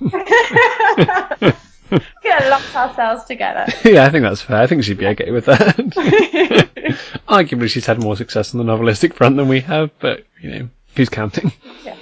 [1.91, 3.67] We're gonna lock ourselves together.
[3.85, 4.59] yeah, I think that's fair.
[4.59, 5.77] I think she'd be okay with that.
[7.29, 10.69] Arguably, she's had more success on the novelistic front than we have, but you know,
[10.95, 11.53] who's counting?
[11.85, 11.97] Yeah.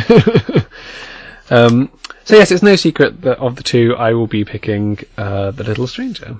[1.50, 1.90] um,
[2.24, 5.64] so yes, it's no secret that of the two, I will be picking uh, the
[5.64, 6.38] Little Stranger.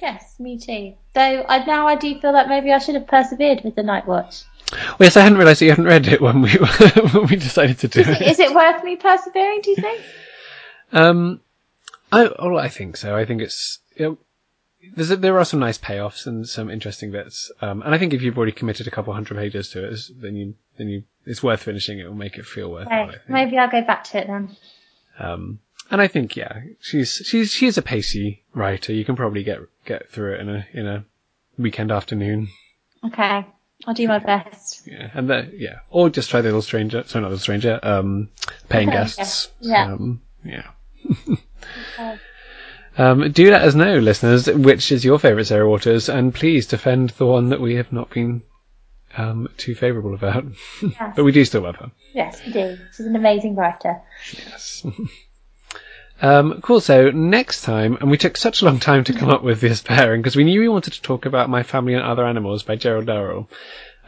[0.00, 0.94] Yes, me too.
[1.14, 4.06] Though I now I do feel like maybe I should have persevered with the Night
[4.06, 4.42] Watch.
[4.72, 6.50] Well, yes, I hadn't realised that you hadn't read it when we
[7.12, 8.20] when we decided to do Is it.
[8.20, 9.60] it, is it worth me persevering?
[9.62, 10.02] Do you think?
[10.92, 11.40] Um,
[12.10, 13.16] I oh, I think so.
[13.16, 14.18] I think it's you know,
[14.96, 17.50] a, there are some nice payoffs and some interesting bits.
[17.60, 20.36] Um, and I think if you've already committed a couple hundred pages to it, then
[20.36, 21.98] you then you it's worth finishing.
[21.98, 22.86] It will make it feel worth.
[22.86, 23.28] Okay, think.
[23.28, 24.56] maybe I'll go back to it then.
[25.18, 28.92] Um, and I think yeah, she's she's she's a pacey writer.
[28.92, 31.04] You can probably get get through it in a in a
[31.58, 32.48] weekend afternoon.
[33.04, 33.46] Okay,
[33.86, 34.86] I'll do my best.
[34.86, 37.04] Yeah, and the, yeah, or just try the Little Stranger.
[37.06, 37.80] Sorry, not Little Stranger.
[37.82, 38.28] Um,
[38.68, 38.90] paying.
[38.90, 39.92] Guests, yeah.
[39.92, 40.70] Um, yeah.
[41.98, 42.18] Okay.
[42.98, 47.10] Um, do let us know, listeners, which is your favourite Sarah Waters, and please defend
[47.10, 48.42] the one that we have not been
[49.16, 50.44] um, too favourable about.
[50.82, 51.12] Yes.
[51.16, 51.90] but we do still love her.
[52.14, 52.78] Yes, we do.
[52.94, 54.02] She's an amazing writer.
[54.32, 54.84] Yes.
[56.22, 56.80] um, cool.
[56.80, 59.80] So next time, and we took such a long time to come up with this
[59.80, 62.76] pairing because we knew we wanted to talk about My Family and Other Animals by
[62.76, 63.48] Gerald Durrell,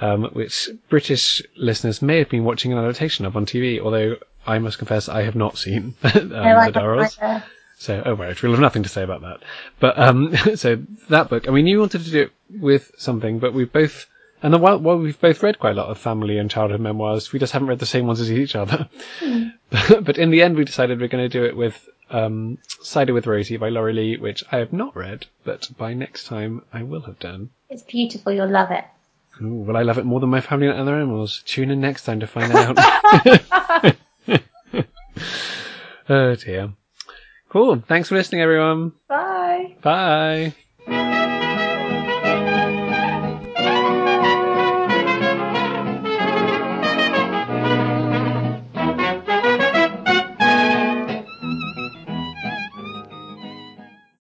[0.01, 4.16] um, which British listeners may have been watching an adaptation of on TV, although
[4.47, 7.18] I must confess I have not seen um, No, the haven't Durrells.
[7.22, 7.45] either.
[7.85, 9.43] So, oh right, we'll have nothing to say about that.
[9.78, 13.53] But um, so that book, I mean, you wanted to do it with something, but
[13.53, 14.07] we've both,
[14.43, 17.30] and then while, while we've both read quite a lot of family and childhood memoirs,
[17.30, 18.89] we just haven't read the same ones as each other.
[20.01, 23.26] but in the end, we decided we're going to do it with um, Cider with
[23.26, 27.03] Rosie by Laurie Lee, which I have not read, but by next time I will
[27.03, 27.51] have done.
[27.68, 28.32] It's beautiful.
[28.32, 28.85] You'll love it.
[29.43, 31.43] Ooh, will I love it more than my family and other animals?
[31.45, 32.78] Tune in next time to find out.
[36.09, 36.72] oh dear.
[37.55, 37.84] Cool.
[37.86, 38.90] Thanks for listening, everyone.
[39.07, 39.76] Bye.
[39.80, 41.20] Bye.